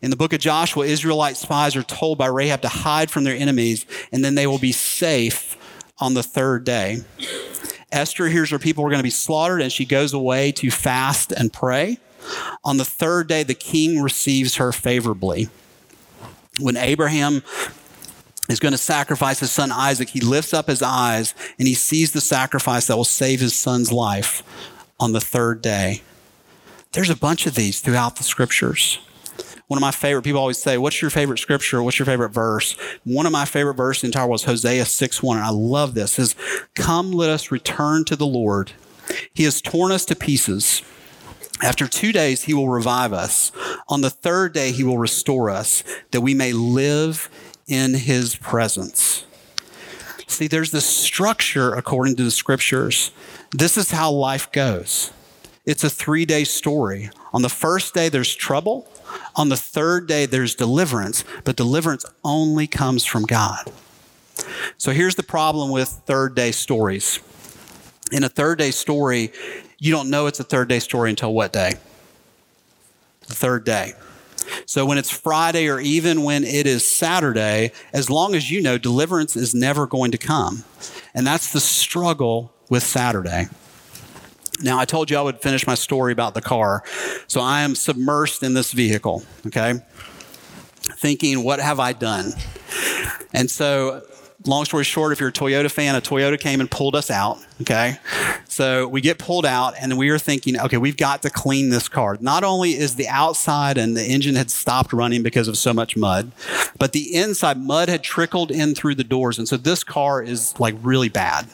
In 0.01 0.09
the 0.09 0.17
book 0.17 0.33
of 0.33 0.41
Joshua, 0.41 0.85
Israelite 0.85 1.37
spies 1.37 1.77
are 1.77 1.83
told 1.83 2.17
by 2.17 2.25
Rahab 2.27 2.63
to 2.63 2.67
hide 2.67 3.09
from 3.09 3.23
their 3.23 3.37
enemies, 3.37 3.85
and 4.11 4.25
then 4.25 4.35
they 4.35 4.45
will 4.45 4.59
be 4.59 4.73
safe 4.73 5.55
on 5.99 6.15
the 6.15 6.23
third 6.23 6.65
day. 6.65 6.97
Esther 7.93 8.27
hears 8.27 8.49
her 8.49 8.59
people 8.59 8.83
are 8.85 8.89
going 8.89 8.99
to 8.99 9.03
be 9.03 9.09
slaughtered, 9.09 9.61
and 9.61 9.71
she 9.71 9.85
goes 9.85 10.11
away 10.11 10.51
to 10.51 10.69
fast 10.69 11.31
and 11.31 11.53
pray. 11.53 11.97
On 12.65 12.75
the 12.75 12.83
third 12.83 13.29
day, 13.29 13.43
the 13.43 13.53
king 13.53 14.01
receives 14.01 14.55
her 14.55 14.73
favorably. 14.73 15.47
When 16.59 16.77
Abraham 16.77 17.43
is 18.49 18.59
going 18.59 18.73
to 18.73 18.77
sacrifice 18.77 19.39
his 19.39 19.51
son 19.51 19.71
Isaac, 19.71 20.09
he 20.09 20.19
lifts 20.19 20.53
up 20.53 20.67
his 20.67 20.81
eyes 20.81 21.33
and 21.57 21.67
he 21.67 21.73
sees 21.73 22.11
the 22.11 22.21
sacrifice 22.21 22.87
that 22.87 22.97
will 22.97 23.03
save 23.03 23.39
his 23.39 23.55
son's 23.55 23.91
life 23.91 24.43
on 24.99 25.13
the 25.13 25.21
third 25.21 25.61
day. 25.61 26.01
There's 26.91 27.09
a 27.09 27.15
bunch 27.15 27.47
of 27.47 27.55
these 27.55 27.79
throughout 27.81 28.17
the 28.17 28.23
scriptures. 28.23 28.99
One 29.67 29.77
of 29.77 29.81
my 29.81 29.91
favorite 29.91 30.21
people 30.21 30.39
always 30.39 30.61
say, 30.61 30.77
What's 30.77 31.01
your 31.01 31.09
favorite 31.09 31.39
scripture? 31.39 31.81
What's 31.81 31.97
your 31.97 32.05
favorite 32.05 32.29
verse? 32.29 32.73
One 33.03 33.25
of 33.25 33.31
my 33.31 33.45
favorite 33.45 33.73
verses 33.73 34.03
in 34.03 34.11
the 34.11 34.11
entire 34.11 34.27
world 34.27 34.41
is 34.41 34.45
Hosea 34.45 34.85
6 34.85 35.23
1. 35.23 35.37
And 35.37 35.45
I 35.45 35.49
love 35.49 35.95
this. 35.95 36.11
It 36.11 36.27
says, 36.27 36.35
Come, 36.75 37.11
let 37.11 37.31
us 37.31 37.51
return 37.51 38.05
to 38.05 38.15
the 38.15 38.27
Lord. 38.27 38.73
He 39.33 39.43
has 39.45 39.61
torn 39.61 39.91
us 39.91 40.05
to 40.05 40.15
pieces. 40.15 40.83
After 41.63 41.87
two 41.87 42.11
days, 42.11 42.43
he 42.43 42.53
will 42.53 42.67
revive 42.67 43.13
us. 43.13 43.53
On 43.87 44.01
the 44.01 44.09
third 44.09 44.51
day, 44.53 44.73
he 44.73 44.83
will 44.83 44.97
restore 44.97 45.49
us, 45.49 45.81
that 46.11 46.19
we 46.19 46.33
may 46.33 46.51
live 46.51 47.29
in 47.67 47.93
his 47.93 48.35
presence. 48.35 49.25
See, 50.27 50.47
there's 50.47 50.71
this 50.71 50.85
structure 50.85 51.73
according 51.73 52.17
to 52.17 52.23
the 52.25 52.31
scriptures. 52.31 53.11
This 53.51 53.77
is 53.77 53.91
how 53.91 54.11
life 54.11 54.51
goes. 54.51 55.11
It's 55.65 55.85
a 55.85 55.89
three 55.89 56.25
day 56.25 56.43
story. 56.43 57.09
On 57.31 57.43
the 57.43 57.49
first 57.49 57.93
day, 57.93 58.09
there's 58.09 58.35
trouble. 58.35 58.85
On 59.37 59.47
the 59.47 59.55
third 59.55 60.05
day, 60.05 60.25
there's 60.25 60.55
deliverance, 60.55 61.23
but 61.45 61.55
deliverance 61.55 62.05
only 62.25 62.67
comes 62.67 63.05
from 63.05 63.23
God. 63.23 63.71
So 64.77 64.91
here's 64.91 65.15
the 65.15 65.23
problem 65.23 65.71
with 65.71 65.87
third 65.87 66.35
day 66.35 66.51
stories. 66.51 67.19
In 68.11 68.25
a 68.25 68.29
third 68.29 68.57
day 68.57 68.71
story, 68.71 69.31
you 69.83 69.91
don't 69.91 70.09
know 70.09 70.27
it's 70.27 70.39
a 70.39 70.45
third 70.45 70.69
day 70.69 70.79
story 70.79 71.09
until 71.09 71.33
what 71.33 71.51
day? 71.51 71.73
The 73.27 73.33
third 73.33 73.65
day. 73.65 73.91
So 74.65 74.85
when 74.85 74.97
it's 74.97 75.11
Friday 75.11 75.67
or 75.67 75.77
even 75.77 76.23
when 76.23 76.45
it 76.45 76.65
is 76.65 76.87
Saturday, 76.87 77.73
as 77.91 78.09
long 78.09 78.33
as 78.33 78.49
you 78.49 78.61
know, 78.61 78.77
deliverance 78.77 79.35
is 79.35 79.53
never 79.53 79.85
going 79.85 80.11
to 80.11 80.17
come. 80.17 80.63
And 81.13 81.27
that's 81.27 81.51
the 81.51 81.59
struggle 81.59 82.53
with 82.69 82.83
Saturday. 82.83 83.47
Now, 84.61 84.79
I 84.79 84.85
told 84.85 85.11
you 85.11 85.17
I 85.17 85.21
would 85.21 85.41
finish 85.41 85.67
my 85.67 85.75
story 85.75 86.13
about 86.13 86.33
the 86.33 86.41
car. 86.41 86.83
So 87.27 87.41
I 87.41 87.63
am 87.63 87.73
submersed 87.73 88.41
in 88.41 88.53
this 88.53 88.71
vehicle, 88.71 89.23
okay? 89.47 89.81
Thinking, 90.95 91.43
what 91.43 91.59
have 91.59 91.81
I 91.81 91.91
done? 91.91 92.31
And 93.33 93.51
so 93.51 94.01
long 94.45 94.65
story 94.65 94.83
short, 94.83 95.11
if 95.11 95.19
you're 95.19 95.29
a 95.29 95.33
Toyota 95.33 95.71
fan, 95.71 95.95
a 95.95 96.01
Toyota 96.01 96.39
came 96.39 96.59
and 96.59 96.69
pulled 96.69 96.95
us 96.95 97.09
out. 97.09 97.39
Okay. 97.61 97.97
So 98.47 98.87
we 98.87 99.01
get 99.01 99.17
pulled 99.17 99.45
out 99.45 99.73
and 99.79 99.97
we 99.97 100.09
are 100.09 100.19
thinking, 100.19 100.59
okay, 100.59 100.77
we've 100.77 100.97
got 100.97 101.21
to 101.23 101.29
clean 101.29 101.69
this 101.69 101.87
car. 101.87 102.17
Not 102.19 102.43
only 102.43 102.71
is 102.71 102.95
the 102.95 103.07
outside 103.07 103.77
and 103.77 103.95
the 103.95 104.03
engine 104.03 104.35
had 104.35 104.51
stopped 104.51 104.93
running 104.93 105.23
because 105.23 105.47
of 105.47 105.57
so 105.57 105.73
much 105.73 105.95
mud, 105.95 106.31
but 106.77 106.91
the 106.91 107.15
inside 107.15 107.57
mud 107.57 107.89
had 107.89 108.03
trickled 108.03 108.51
in 108.51 108.75
through 108.75 108.95
the 108.95 109.03
doors. 109.03 109.37
And 109.37 109.47
so 109.47 109.57
this 109.57 109.83
car 109.83 110.21
is 110.21 110.59
like 110.59 110.75
really 110.81 111.09
bad. 111.09 111.47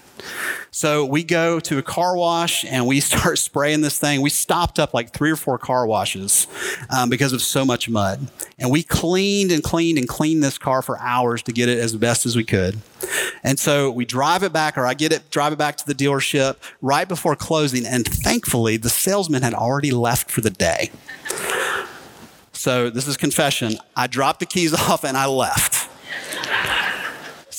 So 0.71 1.05
we 1.05 1.23
go 1.23 1.59
to 1.61 1.77
a 1.77 1.83
car 1.83 2.15
wash 2.15 2.63
and 2.65 2.85
we 2.87 2.99
start 2.99 3.39
spraying 3.39 3.81
this 3.81 3.99
thing. 3.99 4.21
We 4.21 4.29
stopped 4.29 4.79
up 4.79 4.93
like 4.93 5.11
three 5.11 5.31
or 5.31 5.35
four 5.35 5.57
car 5.57 5.85
washes 5.85 6.47
um, 6.89 7.09
because 7.09 7.33
of 7.33 7.41
so 7.41 7.65
much 7.65 7.89
mud. 7.89 8.27
And 8.57 8.71
we 8.71 8.83
cleaned 8.83 9.51
and 9.51 9.63
cleaned 9.63 9.97
and 9.97 10.07
cleaned 10.07 10.43
this 10.43 10.57
car 10.57 10.81
for 10.81 10.99
hours 10.99 11.41
to 11.43 11.51
get 11.51 11.69
it 11.69 11.79
as 11.79 11.95
best 11.95 12.25
as 12.25 12.35
we 12.35 12.43
could. 12.43 12.79
And 13.43 13.57
so 13.57 13.89
we 13.89 14.05
drive 14.05 14.43
it 14.43 14.51
back, 14.51 14.77
or 14.77 14.85
I 14.85 14.93
get 14.93 15.13
it, 15.13 15.29
drive 15.31 15.53
it 15.53 15.57
back 15.57 15.77
to 15.77 15.85
the 15.85 15.95
dealership 15.95 16.57
right 16.81 17.07
before 17.07 17.35
closing. 17.35 17.85
And 17.85 18.05
thankfully, 18.05 18.77
the 18.77 18.89
salesman 18.89 19.41
had 19.41 19.53
already 19.53 19.91
left 19.91 20.29
for 20.29 20.41
the 20.41 20.49
day. 20.49 20.91
So 22.51 22.89
this 22.89 23.07
is 23.07 23.15
confession. 23.15 23.75
I 23.95 24.07
dropped 24.07 24.41
the 24.41 24.45
keys 24.45 24.73
off 24.89 25.05
and 25.05 25.15
I 25.15 25.27
left. 25.27 25.78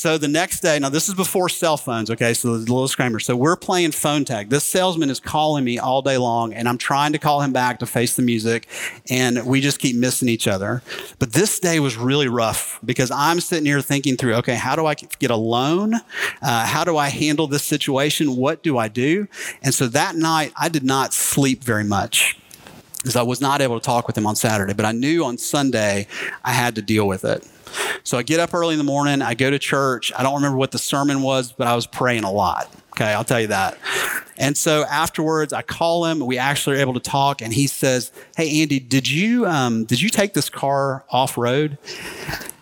So 0.01 0.17
the 0.17 0.29
next 0.29 0.61
day, 0.61 0.79
now 0.79 0.89
this 0.89 1.11
is 1.11 1.15
before 1.15 1.51
cell 1.51 1.77
phones, 1.77 2.11
okay? 2.11 2.33
So 2.33 2.57
the 2.57 2.61
little 2.61 2.89
screamer. 2.89 3.21
So 3.21 3.37
we're 3.37 3.55
playing 3.55 3.93
phone 3.93 4.25
tag. 4.25 4.49
This 4.49 4.65
salesman 4.65 5.11
is 5.11 5.21
calling 5.21 5.63
me 5.63 5.79
all 5.79 6.01
day 6.01 6.17
long, 6.17 6.55
and 6.55 6.67
I'm 6.67 6.79
trying 6.79 7.13
to 7.13 7.19
call 7.19 7.43
him 7.43 7.53
back 7.53 7.81
to 7.81 7.87
face 7.87 8.17
the 8.17 8.23
music, 8.23 8.67
and 9.11 9.45
we 9.45 9.61
just 9.61 9.79
keep 9.79 9.95
missing 9.95 10.31
each 10.31 10.49
other. 10.49 10.83
But 11.19 11.35
this 11.35 11.61
day 11.61 11.81
was 11.81 11.99
really 11.99 12.29
rough 12.29 12.79
because 12.83 13.11
I'm 13.11 13.41
sitting 13.41 13.67
here 13.67 13.83
thinking 13.83 14.17
through, 14.17 14.37
okay, 14.37 14.55
how 14.55 14.75
do 14.75 14.87
I 14.87 14.95
get 14.95 15.31
a 15.31 15.37
loan? 15.37 15.97
Uh, 16.41 16.65
how 16.65 16.83
do 16.83 16.97
I 16.97 17.11
handle 17.11 17.47
this 17.47 17.65
situation? 17.65 18.37
What 18.37 18.63
do 18.63 18.79
I 18.79 18.89
do? 18.89 19.29
And 19.63 19.75
so 19.75 19.87
that 19.89 20.17
night, 20.17 20.55
I 20.57 20.71
did 20.71 20.83
not 20.83 21.13
sleep 21.13 21.63
very 21.63 21.85
much 21.85 22.40
because 23.01 23.17
I 23.17 23.23
was 23.23 23.41
not 23.41 23.61
able 23.61 23.81
to 23.81 23.85
talk 23.85 24.07
with 24.07 24.17
him 24.17 24.27
on 24.27 24.37
Saturday, 24.37 24.75
but 24.75 24.85
I 24.85 24.93
knew 24.93 25.25
on 25.25 25.39
Sunday 25.39 26.07
I 26.45 26.53
had 26.53 26.75
to 26.75 26.83
deal 26.83 27.09
with 27.09 27.25
it. 27.25 27.47
So 28.05 28.19
I 28.19 28.23
get 28.23 28.41
up 28.41 28.53
early 28.53 28.75
in 28.75 28.79
the 28.79 28.85
morning, 28.85 29.23
I 29.23 29.35
go 29.35 29.51
to 29.51 29.59
church. 29.59 30.13
I 30.17 30.23
don't 30.23 30.35
remember 30.35 30.59
what 30.59 30.73
the 30.73 30.79
sermon 30.79 31.23
was, 31.23 31.53
but 31.53 31.67
I 31.67 31.75
was 31.75 31.87
praying 31.87 32.25
a 32.25 32.33
lot. 32.33 32.71
Okay, 33.01 33.15
I'll 33.15 33.25
tell 33.25 33.41
you 33.41 33.47
that. 33.47 33.79
And 34.37 34.59
so 34.59 34.85
afterwards, 34.85 35.55
I 35.55 35.63
call 35.63 36.05
him. 36.05 36.21
We 36.21 36.37
actually 36.37 36.77
are 36.77 36.81
able 36.81 36.93
to 36.93 37.01
talk, 37.01 37.41
and 37.41 37.53
he 37.53 37.67
says, 37.67 38.13
"Hey, 38.37 38.61
Andy, 38.61 38.79
did 38.79 39.11
you 39.11 39.47
um, 39.47 39.85
did 39.85 40.03
you 40.03 40.11
take 40.11 40.35
this 40.35 40.51
car 40.51 41.05
off 41.09 41.39
road?" 41.39 41.79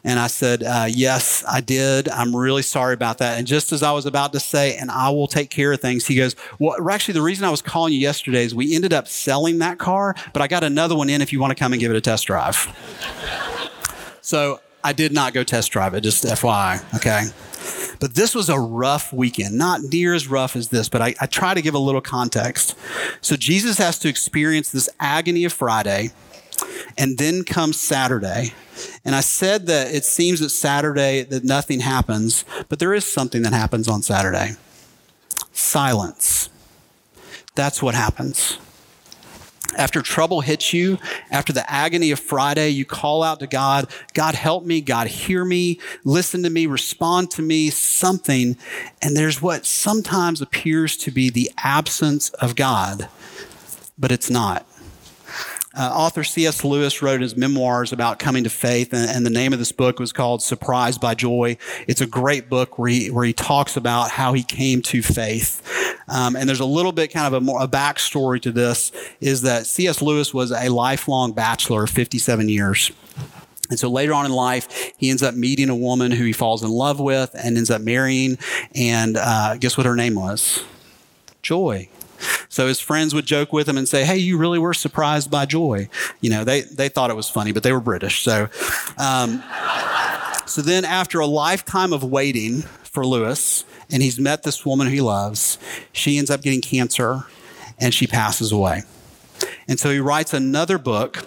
And 0.05 0.21
I 0.21 0.29
said, 0.29 0.63
uh, 0.63 0.87
"Yes, 0.89 1.43
I 1.49 1.61
did. 1.61 2.09
I'm 2.09 2.37
really 2.37 2.63
sorry 2.63 2.95
about 2.95 3.19
that." 3.19 3.37
And 3.37 3.49
just 3.49 3.73
as 3.73 3.83
I 3.83 3.91
was 3.91 4.07
about 4.07 4.33
to 4.33 4.39
say, 4.39 4.77
"And 4.77 4.93
I 4.93 5.11
will 5.11 5.27
take 5.27 5.51
care 5.51 5.73
of 5.73 5.81
things," 5.81 6.07
he 6.07 6.15
goes, 6.15 6.37
"Well, 6.61 6.77
actually, 6.89 7.15
the 7.15 7.23
reason 7.23 7.45
I 7.45 7.51
was 7.51 7.63
calling 7.63 7.93
you 7.93 7.99
yesterday 7.99 8.45
is 8.45 8.55
we 8.55 8.77
ended 8.77 8.93
up 8.93 9.09
selling 9.09 9.59
that 9.59 9.79
car, 9.79 10.15
but 10.33 10.41
I 10.41 10.47
got 10.47 10.63
another 10.63 10.95
one 10.95 11.11
in 11.11 11.21
if 11.21 11.33
you 11.33 11.41
want 11.41 11.51
to 11.51 11.57
come 11.57 11.73
and 11.73 11.81
give 11.81 11.91
it 11.91 11.97
a 11.97 12.01
test 12.01 12.27
drive." 12.27 12.69
so 14.21 14.61
I 14.83 14.93
did 14.93 15.13
not 15.13 15.33
go 15.33 15.43
test 15.45 15.73
drive 15.73 15.95
it, 15.95 16.03
just 16.03 16.25
FYI, 16.25 16.97
okay? 16.97 17.25
But 18.01 18.15
this 18.15 18.35
was 18.35 18.49
a 18.49 18.59
rough 18.59 19.13
weekend, 19.13 19.59
not 19.59 19.83
near 19.83 20.15
as 20.15 20.29
rough 20.29 20.55
as 20.55 20.69
this, 20.69 20.89
but 20.89 21.03
I, 21.03 21.15
I 21.21 21.27
try 21.27 21.55
to 21.55 21.61
give 21.61 21.75
a 21.75 21.79
little 21.79 22.01
context. 22.01 22.77
So 23.21 23.35
Jesus 23.37 23.79
has 23.79 23.99
to 24.01 24.09
experience 24.09 24.71
this 24.71 24.89
agony 25.01 25.45
of 25.45 25.53
Friday, 25.53 26.11
and 26.97 27.19
then 27.19 27.45
comes 27.45 27.79
Saturday. 27.81 28.53
And 29.05 29.15
I 29.15 29.21
said 29.21 29.67
that 29.67 29.95
it 29.95 30.05
seems 30.05 30.41
that 30.41 30.51
Saturday 30.51 31.23
that 31.23 31.45
nothing 31.45 31.81
happens, 31.81 32.45
but 32.69 32.79
there 32.79 32.95
is 32.95 33.05
something 33.05 33.43
that 33.43 33.53
happens 33.53 33.89
on 33.89 34.03
Saturday. 34.03 34.53
Silence. 35.53 36.51
That's 37.55 37.83
what 37.83 37.95
happens. 37.95 38.59
After 39.77 40.03
trouble 40.03 40.41
hits 40.41 40.73
you, 40.73 40.99
after 41.31 41.53
the 41.53 41.71
agony 41.71 42.11
of 42.11 42.19
Friday, 42.19 42.71
you 42.71 42.85
call 42.85 43.23
out 43.23 43.41
to 43.41 43.47
God, 43.47 43.89
God, 44.15 44.35
help 44.35 44.65
me, 44.65 44.81
God, 44.81 45.07
hear 45.09 45.45
me, 45.45 45.79
listen 46.05 46.43
to 46.43 46.51
me, 46.51 46.67
respond 46.67 47.31
to 47.33 47.43
me, 47.43 47.71
something. 47.71 48.57
And 49.03 49.17
there's 49.17 49.43
what 49.43 49.67
sometimes 49.67 50.41
appears 50.41 50.97
to 50.99 51.11
be 51.11 51.31
the 51.31 51.51
absence 51.59 52.31
of 52.31 52.57
God, 52.57 53.09
but 53.99 54.11
it's 54.11 54.31
not. 54.31 54.68
Uh, 55.75 55.93
author 55.95 56.25
C.S. 56.25 56.65
Lewis 56.65 57.03
wrote 57.03 57.21
his 57.21 57.37
memoirs 57.37 57.93
about 57.93 58.19
coming 58.19 58.43
to 58.45 58.51
faith, 58.51 58.93
and, 58.95 59.09
and, 59.11 59.27
the 59.27 59.31
name 59.31 59.53
of 59.53 59.59
this 59.59 59.71
book 59.71 59.99
was 59.99 60.13
called 60.13 60.43
Surprised 60.43 60.99
by 60.99 61.15
Joy. 61.15 61.59
It's 61.87 62.01
a 62.01 62.07
great 62.07 62.49
book 62.49 62.79
where 62.79 62.89
he, 62.89 63.11
where 63.11 63.25
he 63.25 63.35
talks 63.35 63.77
about 63.77 64.11
how 64.11 64.33
he 64.33 64.43
came 64.43 64.81
to 64.83 65.03
faith. 65.03 65.63
Um, 66.09 66.37
and 66.37 66.49
there's 66.49 66.61
a 66.61 66.65
little 66.65 66.93
bit 66.93 67.13
kind 67.13 67.27
of 67.27 67.35
a, 67.35 67.41
more, 67.45 67.63
a 67.63 67.69
backstory 67.69 68.41
to 68.43 68.51
this 68.51 68.93
is 69.21 69.43
that 69.43 69.67
C.S. 69.67 70.01
Lewis 70.01 70.33
was 70.33 70.53
a 70.53 70.71
lifelong 70.71 71.33
bachelor, 71.33 71.87
57 71.87 72.49
years. 72.49 72.91
And 73.69 73.79
so 73.79 73.91
later 73.91 74.15
on 74.15 74.25
in 74.25 74.33
life, 74.33 74.93
he 74.97 75.11
ends 75.11 75.23
up 75.23 75.35
meeting 75.35 75.69
a 75.69 75.77
woman 75.77 76.11
who 76.11 76.25
he 76.25 76.33
falls 76.33 76.63
in 76.63 76.71
love 76.71 76.99
with 76.99 77.31
and 77.35 77.59
ends 77.59 77.71
up 77.71 77.83
marrying. 77.83 78.39
And 78.75 79.19
uh, 79.19 79.57
guess 79.59 79.77
what 79.77 79.85
her 79.85 79.95
name 79.95 80.15
was? 80.15 80.65
Joy. 81.43 81.91
So 82.49 82.67
his 82.67 82.81
friends 82.81 83.15
would 83.15 83.27
joke 83.27 83.53
with 83.53 83.69
him 83.69 83.77
and 83.77 83.89
say, 83.89 84.05
Hey, 84.05 84.17
you 84.19 84.39
really 84.39 84.59
were 84.59 84.75
surprised 84.75 85.31
by 85.31 85.47
joy. 85.47 85.89
You 86.21 86.31
know, 86.31 86.45
they, 86.45 86.63
they 86.63 86.89
thought 86.89 87.11
it 87.11 87.17
was 87.17 87.29
funny, 87.29 87.53
but 87.53 87.63
they 87.63 87.73
were 87.73 87.81
British. 87.81 88.23
So, 88.23 88.49
um, 88.97 89.43
so 90.47 90.63
then 90.63 90.85
after 90.85 91.21
a 91.21 91.27
lifetime 91.27 91.93
of 91.93 92.03
waiting 92.03 92.63
for 92.83 93.07
Lewis, 93.07 93.65
and 93.91 94.03
he's 94.03 94.19
met 94.19 94.43
this 94.43 94.67
woman 94.67 94.89
he 94.89 95.01
loves, 95.01 95.59
she 95.93 96.19
ends 96.19 96.31
up 96.31 96.43
getting 96.43 96.61
cancer 96.61 97.25
and 97.79 97.95
she 97.95 98.07
passes 98.07 98.53
away. 98.53 98.83
And 99.67 99.79
so 99.79 99.91
he 99.91 100.01
writes 100.01 100.35
another 100.35 100.79
book. 100.79 101.25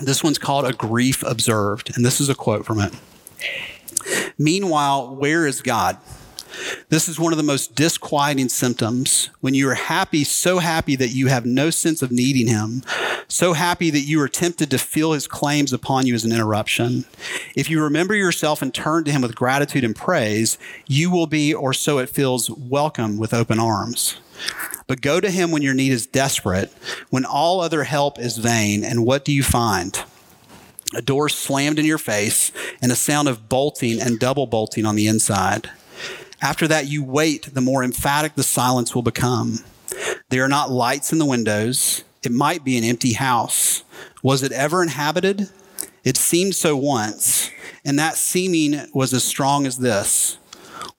This 0.00 0.22
one's 0.22 0.38
called 0.38 0.66
A 0.66 0.72
Grief 0.72 1.22
Observed. 1.22 1.96
And 1.96 2.04
this 2.04 2.20
is 2.20 2.28
a 2.28 2.34
quote 2.34 2.66
from 2.66 2.80
it. 2.80 2.94
Meanwhile, 4.38 5.14
where 5.16 5.46
is 5.46 5.62
God? 5.62 5.98
This 6.88 7.08
is 7.08 7.18
one 7.18 7.32
of 7.32 7.36
the 7.36 7.42
most 7.42 7.74
disquieting 7.74 8.48
symptoms 8.48 9.30
when 9.40 9.54
you 9.54 9.68
are 9.68 9.74
happy, 9.74 10.24
so 10.24 10.58
happy 10.58 10.96
that 10.96 11.08
you 11.08 11.28
have 11.28 11.46
no 11.46 11.70
sense 11.70 12.02
of 12.02 12.12
needing 12.12 12.46
him, 12.46 12.82
so 13.28 13.52
happy 13.52 13.90
that 13.90 14.00
you 14.00 14.20
are 14.20 14.28
tempted 14.28 14.70
to 14.70 14.78
feel 14.78 15.12
his 15.12 15.26
claims 15.26 15.72
upon 15.72 16.06
you 16.06 16.14
as 16.14 16.24
an 16.24 16.32
interruption. 16.32 17.04
If 17.56 17.70
you 17.70 17.82
remember 17.82 18.14
yourself 18.14 18.62
and 18.62 18.72
turn 18.72 19.04
to 19.04 19.12
him 19.12 19.22
with 19.22 19.34
gratitude 19.34 19.84
and 19.84 19.96
praise, 19.96 20.58
you 20.86 21.10
will 21.10 21.26
be, 21.26 21.52
or 21.54 21.72
so 21.72 21.98
it 21.98 22.08
feels, 22.08 22.50
welcome 22.50 23.16
with 23.16 23.34
open 23.34 23.58
arms. 23.58 24.16
But 24.86 25.00
go 25.00 25.20
to 25.20 25.30
him 25.30 25.50
when 25.50 25.62
your 25.62 25.74
need 25.74 25.92
is 25.92 26.06
desperate, 26.06 26.72
when 27.10 27.24
all 27.24 27.60
other 27.60 27.84
help 27.84 28.18
is 28.18 28.38
vain, 28.38 28.84
and 28.84 29.06
what 29.06 29.24
do 29.24 29.32
you 29.32 29.42
find? 29.42 29.98
A 30.94 31.02
door 31.02 31.28
slammed 31.28 31.78
in 31.78 31.84
your 31.84 31.98
face 31.98 32.52
and 32.80 32.92
a 32.92 32.96
sound 32.96 33.26
of 33.26 33.48
bolting 33.48 34.00
and 34.00 34.20
double 34.20 34.46
bolting 34.46 34.86
on 34.86 34.94
the 34.94 35.06
inside. 35.06 35.70
After 36.44 36.68
that, 36.68 36.86
you 36.86 37.02
wait, 37.02 37.54
the 37.54 37.62
more 37.62 37.82
emphatic 37.82 38.34
the 38.34 38.42
silence 38.42 38.94
will 38.94 39.00
become. 39.00 39.60
There 40.28 40.44
are 40.44 40.48
not 40.48 40.70
lights 40.70 41.10
in 41.10 41.18
the 41.18 41.24
windows. 41.24 42.04
It 42.22 42.32
might 42.32 42.62
be 42.62 42.76
an 42.76 42.84
empty 42.84 43.14
house. 43.14 43.82
Was 44.22 44.42
it 44.42 44.52
ever 44.52 44.82
inhabited? 44.82 45.48
It 46.04 46.18
seemed 46.18 46.54
so 46.54 46.76
once, 46.76 47.50
and 47.82 47.98
that 47.98 48.16
seeming 48.16 48.88
was 48.92 49.14
as 49.14 49.24
strong 49.24 49.66
as 49.66 49.78
this. 49.78 50.36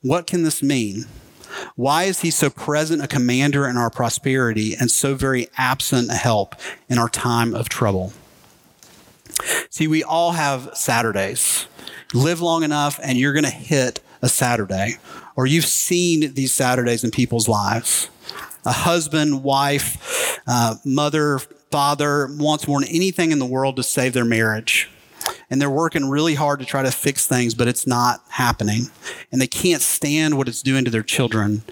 What 0.02 0.26
can 0.26 0.42
this 0.42 0.64
mean? 0.64 1.06
Why 1.76 2.06
is 2.06 2.22
he 2.22 2.32
so 2.32 2.50
present 2.50 3.04
a 3.04 3.08
commander 3.08 3.68
in 3.68 3.78
our 3.78 3.92
prosperity 3.92 4.74
and 4.76 4.90
so 4.90 5.14
very 5.14 5.48
absent 5.58 6.10
a 6.10 6.16
help 6.16 6.56
in 6.90 6.98
our 6.98 7.10
time 7.10 7.54
of 7.54 7.70
trouble? 7.70 8.14
See, 9.70 9.88
we 9.88 10.04
all 10.04 10.32
have 10.32 10.72
Saturdays. 10.74 11.68
Live 12.16 12.42
long 12.42 12.64
enough 12.64 13.00
and 13.04 13.20
you're 13.20 13.34
going 13.34 13.46
to 13.46 13.52
hit 13.52 14.00
a 14.24 14.30
Saturday, 14.30 14.98
or 15.36 15.46
you've 15.46 15.66
seen 15.66 16.34
these 16.34 16.54
Saturdays 16.54 17.04
in 17.04 17.12
people's 17.12 17.48
lives. 17.48 18.10
A 18.66 18.72
husband, 18.72 19.44
wife, 19.44 20.40
uh, 20.48 20.76
mother, 20.84 21.40
father 21.72 22.28
wants 22.32 22.68
more 22.68 22.80
than 22.80 22.90
anything 22.90 23.32
in 23.32 23.40
the 23.40 23.46
world 23.46 23.76
to 23.76 23.84
save 23.84 24.14
their 24.14 24.26
marriage 24.26 24.90
and 25.50 25.62
they're 25.62 25.70
working 25.70 26.10
really 26.10 26.36
hard 26.36 26.60
to 26.60 26.66
try 26.66 26.84
to 26.84 26.92
fix 26.92 27.28
things, 27.28 27.54
but 27.54 27.68
it's 27.68 27.86
not 27.86 28.22
happening. 28.30 28.88
And 29.32 29.42
they 29.42 29.48
can't 29.48 29.82
stand 29.82 30.38
what 30.38 30.48
it's 30.48 30.62
doing 30.62 30.86
to 30.86 30.92
their 30.92 31.04
children, 31.04 31.64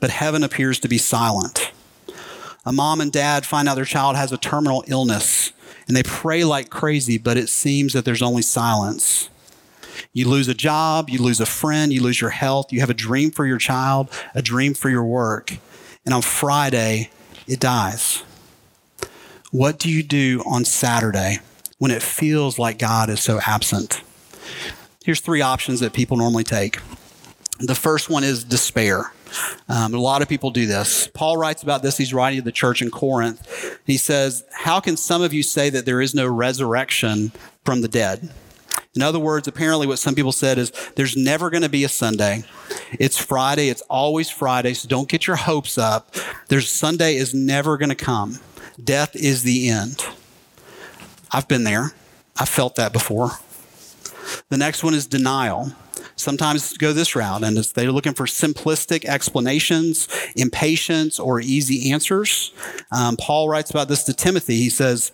but 0.00 0.10
heaven 0.10 0.44
appears 0.44 0.78
to 0.80 0.88
be 0.88 0.98
silent. 0.98 1.72
A 2.64 2.72
mom 2.72 3.00
and 3.00 3.10
dad 3.10 3.46
find 3.46 3.68
out 3.68 3.76
their 3.76 3.84
child 3.84 4.16
has 4.16 4.32
a 4.32 4.36
terminal 4.36 4.84
illness, 4.86 5.52
and 5.86 5.96
they 5.96 6.02
pray 6.02 6.44
like 6.44 6.70
crazy, 6.70 7.18
but 7.18 7.36
it 7.36 7.48
seems 7.48 7.92
that 7.92 8.04
there's 8.04 8.22
only 8.22 8.42
silence. 8.42 9.30
You 10.12 10.28
lose 10.28 10.48
a 10.48 10.54
job, 10.54 11.10
you 11.10 11.20
lose 11.20 11.40
a 11.40 11.46
friend, 11.46 11.92
you 11.92 12.02
lose 12.02 12.20
your 12.20 12.30
health, 12.30 12.72
you 12.72 12.80
have 12.80 12.90
a 12.90 12.94
dream 12.94 13.30
for 13.30 13.46
your 13.46 13.58
child, 13.58 14.10
a 14.34 14.42
dream 14.42 14.74
for 14.74 14.90
your 14.90 15.04
work, 15.04 15.56
and 16.04 16.14
on 16.14 16.22
Friday, 16.22 17.10
it 17.46 17.60
dies. 17.60 18.22
What 19.50 19.78
do 19.78 19.90
you 19.90 20.02
do 20.02 20.42
on 20.46 20.64
Saturday? 20.64 21.38
when 21.78 21.90
it 21.90 22.02
feels 22.02 22.58
like 22.58 22.78
God 22.78 23.08
is 23.08 23.20
so 23.20 23.40
absent. 23.46 24.02
Here's 25.04 25.20
three 25.20 25.40
options 25.40 25.80
that 25.80 25.92
people 25.92 26.16
normally 26.16 26.44
take. 26.44 26.78
The 27.60 27.74
first 27.74 28.10
one 28.10 28.24
is 28.24 28.44
despair. 28.44 29.12
Um, 29.68 29.94
a 29.94 29.98
lot 29.98 30.22
of 30.22 30.28
people 30.28 30.50
do 30.50 30.66
this. 30.66 31.08
Paul 31.08 31.36
writes 31.36 31.62
about 31.62 31.82
this. 31.82 31.96
He's 31.96 32.14
writing 32.14 32.40
to 32.40 32.44
the 32.44 32.52
church 32.52 32.82
in 32.82 32.90
Corinth. 32.90 33.78
He 33.84 33.96
says, 33.96 34.44
How 34.52 34.80
can 34.80 34.96
some 34.96 35.22
of 35.22 35.32
you 35.32 35.42
say 35.42 35.70
that 35.70 35.86
there 35.86 36.00
is 36.00 36.14
no 36.14 36.26
resurrection 36.26 37.32
from 37.64 37.80
the 37.80 37.88
dead? 37.88 38.30
In 38.94 39.02
other 39.02 39.18
words, 39.18 39.46
apparently, 39.46 39.86
what 39.86 39.98
some 39.98 40.14
people 40.14 40.32
said 40.32 40.58
is 40.58 40.72
there's 40.96 41.16
never 41.16 41.50
going 41.50 41.62
to 41.62 41.68
be 41.68 41.84
a 41.84 41.88
Sunday. 41.88 42.44
It's 42.92 43.18
Friday. 43.18 43.68
It's 43.68 43.82
always 43.82 44.30
Friday. 44.30 44.74
So 44.74 44.88
don't 44.88 45.08
get 45.08 45.26
your 45.26 45.36
hopes 45.36 45.78
up. 45.78 46.14
There's 46.48 46.68
Sunday 46.68 47.16
is 47.16 47.34
never 47.34 47.76
going 47.76 47.90
to 47.90 47.94
come. 47.94 48.40
Death 48.82 49.14
is 49.14 49.42
the 49.42 49.68
end. 49.68 50.04
I've 51.30 51.48
been 51.48 51.64
there. 51.64 51.92
I've 52.36 52.48
felt 52.48 52.76
that 52.76 52.92
before. 52.92 53.30
The 54.48 54.56
next 54.56 54.82
one 54.82 54.94
is 54.94 55.06
denial. 55.06 55.72
Sometimes 56.16 56.76
go 56.76 56.92
this 56.92 57.14
route, 57.14 57.44
and 57.44 57.56
they're 57.56 57.92
looking 57.92 58.14
for 58.14 58.26
simplistic 58.26 59.04
explanations, 59.04 60.08
impatience, 60.34 61.20
or 61.20 61.40
easy 61.40 61.92
answers. 61.92 62.52
Um, 62.90 63.16
Paul 63.16 63.48
writes 63.48 63.70
about 63.70 63.88
this 63.88 64.02
to 64.04 64.12
Timothy. 64.12 64.56
He 64.56 64.70
says, 64.70 65.12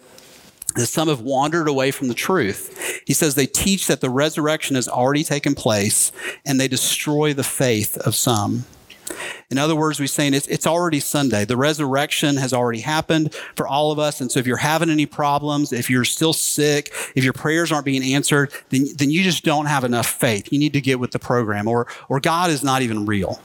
that 0.74 0.86
some 0.86 1.08
have 1.08 1.20
wandered 1.20 1.68
away 1.68 1.90
from 1.90 2.08
the 2.08 2.14
truth. 2.14 3.02
He 3.06 3.12
says 3.12 3.34
they 3.34 3.46
teach 3.46 3.86
that 3.86 4.00
the 4.00 4.10
resurrection 4.10 4.76
has 4.76 4.88
already 4.88 5.24
taken 5.24 5.54
place 5.54 6.12
and 6.44 6.60
they 6.60 6.68
destroy 6.68 7.32
the 7.32 7.44
faith 7.44 7.96
of 7.98 8.14
some. 8.14 8.64
In 9.50 9.58
other 9.58 9.76
words, 9.76 10.00
we're 10.00 10.06
saying 10.06 10.34
it's, 10.34 10.46
it's 10.48 10.66
already 10.66 10.98
Sunday. 10.98 11.44
The 11.44 11.56
resurrection 11.56 12.36
has 12.38 12.52
already 12.52 12.80
happened 12.80 13.34
for 13.54 13.66
all 13.68 13.92
of 13.92 13.98
us. 13.98 14.20
And 14.20 14.32
so 14.32 14.40
if 14.40 14.46
you're 14.46 14.56
having 14.56 14.90
any 14.90 15.06
problems, 15.06 15.72
if 15.72 15.90
you're 15.90 16.04
still 16.04 16.32
sick, 16.32 16.92
if 17.14 17.22
your 17.22 17.34
prayers 17.34 17.70
aren't 17.70 17.84
being 17.84 18.02
answered, 18.02 18.52
then, 18.70 18.86
then 18.96 19.10
you 19.10 19.22
just 19.22 19.44
don't 19.44 19.66
have 19.66 19.84
enough 19.84 20.06
faith. 20.06 20.52
You 20.52 20.58
need 20.58 20.72
to 20.72 20.80
get 20.80 20.98
with 20.98 21.12
the 21.12 21.18
program 21.18 21.68
or, 21.68 21.86
or 22.08 22.18
God 22.18 22.50
is 22.50 22.64
not 22.64 22.82
even 22.82 23.06
real. 23.06 23.40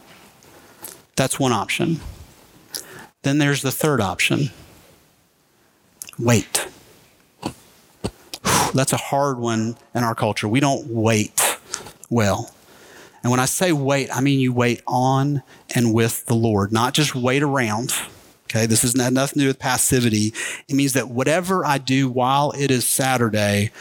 That's 1.16 1.40
one 1.40 1.52
option. 1.52 2.00
Then 3.24 3.38
there's 3.38 3.62
the 3.62 3.72
third 3.72 4.00
option. 4.00 4.52
Wait. 6.18 6.68
That's 8.74 8.94
a 8.94 8.98
hard 8.98 9.40
one 9.40 9.78
in 9.96 10.04
our 10.04 10.16
culture. 10.16 10.48
We 10.48 10.60
don't 10.60 10.88
wait 10.88 11.60
well. 12.10 12.52
And 13.22 13.32
when 13.32 13.40
I 13.40 13.46
say 13.46 13.72
wait, 13.72 14.16
I 14.16 14.22
mean 14.22 14.40
you 14.40 14.54
wait 14.54 14.82
on 14.88 15.44
and 15.76 15.94
with 15.94 16.26
the 16.26 16.36
Lord, 16.36 16.72
not 16.72 16.94
just 16.94 17.16
wait 17.16 17.44
around. 17.44 17.94
Okay, 18.46 18.66
this 18.66 18.82
has 18.82 18.96
nothing 18.96 19.40
to 19.40 19.40
do 19.40 19.48
with 19.48 19.60
passivity. 19.60 20.34
It 20.68 20.76
means 20.76 20.94
that 20.94 21.10
whatever 21.10 21.66
I 21.66 21.78
do 21.78 22.10
while 22.10 22.52
it 22.58 22.72
is 22.72 22.88
Saturday, 22.88 23.72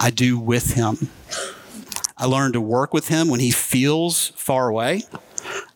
I 0.00 0.10
do 0.10 0.38
with 0.38 0.74
Him. 0.74 1.10
I 2.16 2.26
learn 2.26 2.52
to 2.52 2.60
work 2.60 2.94
with 2.94 3.08
Him 3.08 3.28
when 3.28 3.40
He 3.40 3.50
feels 3.50 4.28
far 4.28 4.68
away. 4.68 5.02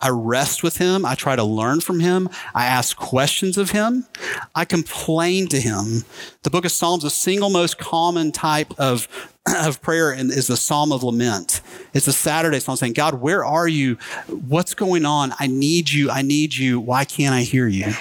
I 0.00 0.08
rest 0.10 0.62
with 0.62 0.76
him. 0.76 1.04
I 1.04 1.14
try 1.14 1.36
to 1.36 1.44
learn 1.44 1.80
from 1.80 2.00
him. 2.00 2.28
I 2.54 2.66
ask 2.66 2.96
questions 2.96 3.58
of 3.58 3.70
him. 3.70 4.06
I 4.54 4.64
complain 4.64 5.48
to 5.48 5.60
him. 5.60 6.04
The 6.42 6.50
book 6.50 6.64
of 6.64 6.72
Psalms, 6.72 7.02
the 7.02 7.10
single 7.10 7.50
most 7.50 7.78
common 7.78 8.32
type 8.32 8.72
of, 8.78 9.08
of 9.56 9.80
prayer 9.82 10.12
is 10.12 10.46
the 10.46 10.56
Psalm 10.56 10.92
of 10.92 11.02
Lament. 11.02 11.60
It's 11.94 12.06
a 12.06 12.12
Saturday 12.12 12.60
song 12.60 12.76
saying, 12.76 12.92
God, 12.92 13.14
where 13.14 13.44
are 13.44 13.68
you? 13.68 13.96
What's 14.28 14.74
going 14.74 15.04
on? 15.04 15.32
I 15.38 15.46
need 15.46 15.90
you. 15.90 16.10
I 16.10 16.22
need 16.22 16.54
you. 16.54 16.80
Why 16.80 17.04
can't 17.04 17.34
I 17.34 17.42
hear 17.42 17.66
you? 17.66 17.92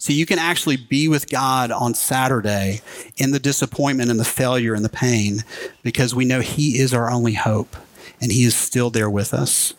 So 0.00 0.12
you 0.12 0.26
can 0.26 0.38
actually 0.38 0.76
be 0.76 1.08
with 1.08 1.28
God 1.28 1.70
on 1.70 1.92
Saturday 1.92 2.80
in 3.16 3.32
the 3.32 3.40
disappointment 3.40 4.10
and 4.10 4.18
the 4.18 4.24
failure 4.24 4.72
and 4.72 4.84
the 4.84 4.88
pain 4.88 5.44
because 5.82 6.14
we 6.14 6.24
know 6.24 6.40
He 6.40 6.78
is 6.78 6.94
our 6.94 7.10
only 7.10 7.34
hope 7.34 7.76
and 8.20 8.32
He 8.32 8.44
is 8.44 8.56
still 8.56 8.90
there 8.90 9.10
with 9.10 9.32
us. 9.34 9.74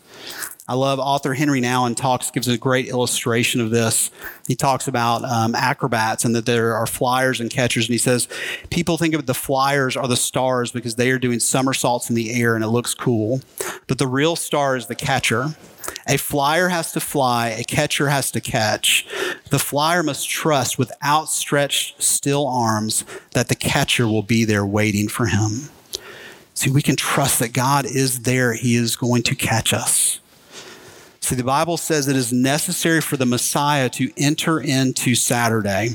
I 0.69 0.75
love 0.75 0.99
author 0.99 1.33
Henri 1.33 1.61
Nouwen 1.61 1.95
talks, 1.95 2.29
gives 2.29 2.47
a 2.47 2.55
great 2.55 2.89
illustration 2.89 3.59
of 3.59 3.71
this. 3.71 4.11
He 4.47 4.55
talks 4.55 4.87
about 4.87 5.23
um, 5.23 5.55
acrobats 5.55 6.23
and 6.23 6.35
that 6.35 6.45
there 6.45 6.75
are 6.75 6.85
flyers 6.85 7.39
and 7.39 7.49
catchers. 7.49 7.87
And 7.87 7.93
he 7.93 7.97
says, 7.97 8.27
people 8.69 8.95
think 8.95 9.15
of 9.15 9.25
the 9.25 9.33
flyers 9.33 9.97
are 9.97 10.07
the 10.07 10.15
stars 10.15 10.71
because 10.71 10.93
they 10.93 11.09
are 11.09 11.17
doing 11.17 11.39
somersaults 11.39 12.11
in 12.11 12.15
the 12.15 12.39
air 12.39 12.53
and 12.53 12.63
it 12.63 12.67
looks 12.67 12.93
cool. 12.93 13.41
But 13.87 13.97
the 13.97 14.05
real 14.05 14.35
star 14.35 14.77
is 14.77 14.85
the 14.85 14.93
catcher. 14.93 15.55
A 16.07 16.17
flyer 16.17 16.67
has 16.67 16.91
to 16.91 16.99
fly, 16.99 17.49
a 17.49 17.63
catcher 17.63 18.09
has 18.09 18.29
to 18.29 18.39
catch. 18.39 19.07
The 19.49 19.57
flyer 19.57 20.03
must 20.03 20.29
trust 20.29 20.77
with 20.77 20.91
outstretched, 21.03 22.03
still 22.03 22.45
arms 22.45 23.05
that 23.31 23.47
the 23.47 23.55
catcher 23.55 24.07
will 24.07 24.21
be 24.21 24.45
there 24.45 24.67
waiting 24.67 25.07
for 25.07 25.25
him. 25.25 25.69
See, 26.59 26.69
we 26.69 26.81
can 26.81 26.97
trust 26.97 27.39
that 27.39 27.53
God 27.53 27.85
is 27.85 28.23
there, 28.23 28.51
He 28.51 28.75
is 28.75 28.97
going 28.97 29.23
to 29.23 29.33
catch 29.33 29.71
us. 29.71 30.19
See, 31.21 31.35
the 31.35 31.41
Bible 31.45 31.77
says 31.77 32.09
it 32.09 32.17
is 32.17 32.33
necessary 32.33 32.99
for 32.99 33.15
the 33.15 33.25
Messiah 33.25 33.87
to 33.91 34.11
enter 34.17 34.59
into 34.59 35.15
Saturday. 35.15 35.91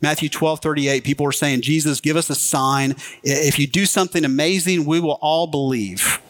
Matthew 0.00 0.30
12, 0.30 0.60
38, 0.60 1.04
people 1.04 1.26
are 1.26 1.32
saying, 1.32 1.60
Jesus, 1.60 2.00
give 2.00 2.16
us 2.16 2.30
a 2.30 2.34
sign. 2.34 2.96
If 3.22 3.58
you 3.58 3.66
do 3.66 3.84
something 3.84 4.24
amazing, 4.24 4.86
we 4.86 5.00
will 5.00 5.18
all 5.20 5.46
believe. 5.46 6.22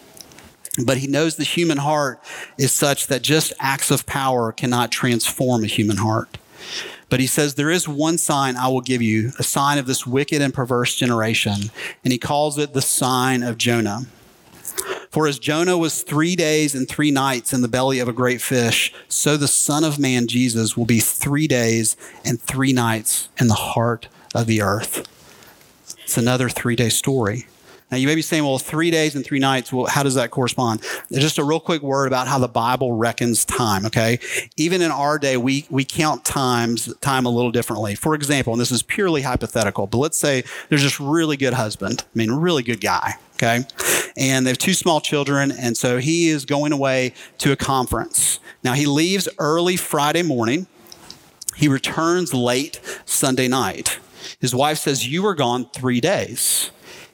But 0.84 0.96
he 0.96 1.06
knows 1.06 1.36
the 1.36 1.44
human 1.44 1.78
heart 1.78 2.20
is 2.58 2.72
such 2.72 3.06
that 3.06 3.22
just 3.22 3.52
acts 3.60 3.92
of 3.92 4.04
power 4.04 4.50
cannot 4.50 4.90
transform 4.90 5.62
a 5.62 5.68
human 5.68 5.98
heart. 5.98 6.39
But 7.10 7.20
he 7.20 7.26
says, 7.26 7.54
There 7.54 7.70
is 7.70 7.88
one 7.88 8.16
sign 8.16 8.56
I 8.56 8.68
will 8.68 8.80
give 8.80 9.02
you, 9.02 9.32
a 9.38 9.42
sign 9.42 9.78
of 9.78 9.86
this 9.86 10.06
wicked 10.06 10.40
and 10.40 10.54
perverse 10.54 10.94
generation. 10.94 11.70
And 12.04 12.12
he 12.12 12.18
calls 12.18 12.56
it 12.56 12.72
the 12.72 12.80
sign 12.80 13.42
of 13.42 13.58
Jonah. 13.58 14.02
For 15.10 15.26
as 15.26 15.40
Jonah 15.40 15.76
was 15.76 16.02
three 16.02 16.36
days 16.36 16.72
and 16.74 16.88
three 16.88 17.10
nights 17.10 17.52
in 17.52 17.62
the 17.62 17.68
belly 17.68 17.98
of 17.98 18.06
a 18.06 18.12
great 18.12 18.40
fish, 18.40 18.94
so 19.08 19.36
the 19.36 19.48
Son 19.48 19.82
of 19.82 19.98
Man, 19.98 20.28
Jesus, 20.28 20.76
will 20.76 20.86
be 20.86 21.00
three 21.00 21.48
days 21.48 21.96
and 22.24 22.40
three 22.40 22.72
nights 22.72 23.28
in 23.40 23.48
the 23.48 23.54
heart 23.54 24.06
of 24.36 24.46
the 24.46 24.62
earth. 24.62 25.08
It's 26.04 26.16
another 26.16 26.48
three 26.48 26.76
day 26.76 26.90
story. 26.90 27.46
Now, 27.90 27.96
you 27.96 28.06
may 28.06 28.14
be 28.14 28.22
saying, 28.22 28.44
well, 28.44 28.58
three 28.58 28.90
days 28.90 29.16
and 29.16 29.24
three 29.24 29.38
nights, 29.40 29.72
well, 29.72 29.86
how 29.86 30.02
does 30.02 30.14
that 30.14 30.30
correspond? 30.30 30.82
Just 31.10 31.38
a 31.38 31.44
real 31.44 31.58
quick 31.58 31.82
word 31.82 32.06
about 32.06 32.28
how 32.28 32.38
the 32.38 32.48
Bible 32.48 32.92
reckons 32.92 33.44
time, 33.44 33.84
okay? 33.86 34.20
Even 34.56 34.80
in 34.80 34.90
our 34.90 35.18
day, 35.18 35.36
we, 35.36 35.66
we 35.70 35.84
count 35.84 36.24
times, 36.24 36.94
time 37.00 37.26
a 37.26 37.30
little 37.30 37.50
differently. 37.50 37.94
For 37.94 38.14
example, 38.14 38.52
and 38.52 38.60
this 38.60 38.70
is 38.70 38.82
purely 38.82 39.22
hypothetical, 39.22 39.86
but 39.86 39.98
let's 39.98 40.18
say 40.18 40.44
there's 40.68 40.82
this 40.82 41.00
really 41.00 41.36
good 41.36 41.54
husband, 41.54 42.04
I 42.04 42.18
mean, 42.18 42.30
really 42.30 42.62
good 42.62 42.80
guy, 42.80 43.14
okay? 43.34 43.64
And 44.16 44.46
they 44.46 44.50
have 44.50 44.58
two 44.58 44.74
small 44.74 45.00
children, 45.00 45.50
and 45.50 45.76
so 45.76 45.98
he 45.98 46.28
is 46.28 46.44
going 46.44 46.72
away 46.72 47.14
to 47.38 47.50
a 47.52 47.56
conference. 47.56 48.38
Now, 48.62 48.74
he 48.74 48.86
leaves 48.86 49.28
early 49.38 49.76
Friday 49.76 50.22
morning. 50.22 50.66
He 51.56 51.66
returns 51.66 52.32
late 52.32 52.80
Sunday 53.04 53.48
night. 53.48 53.98
His 54.38 54.54
wife 54.54 54.78
says, 54.78 55.08
You 55.08 55.22
were 55.22 55.34
gone 55.34 55.66
three 55.72 56.00
days. 56.00 56.70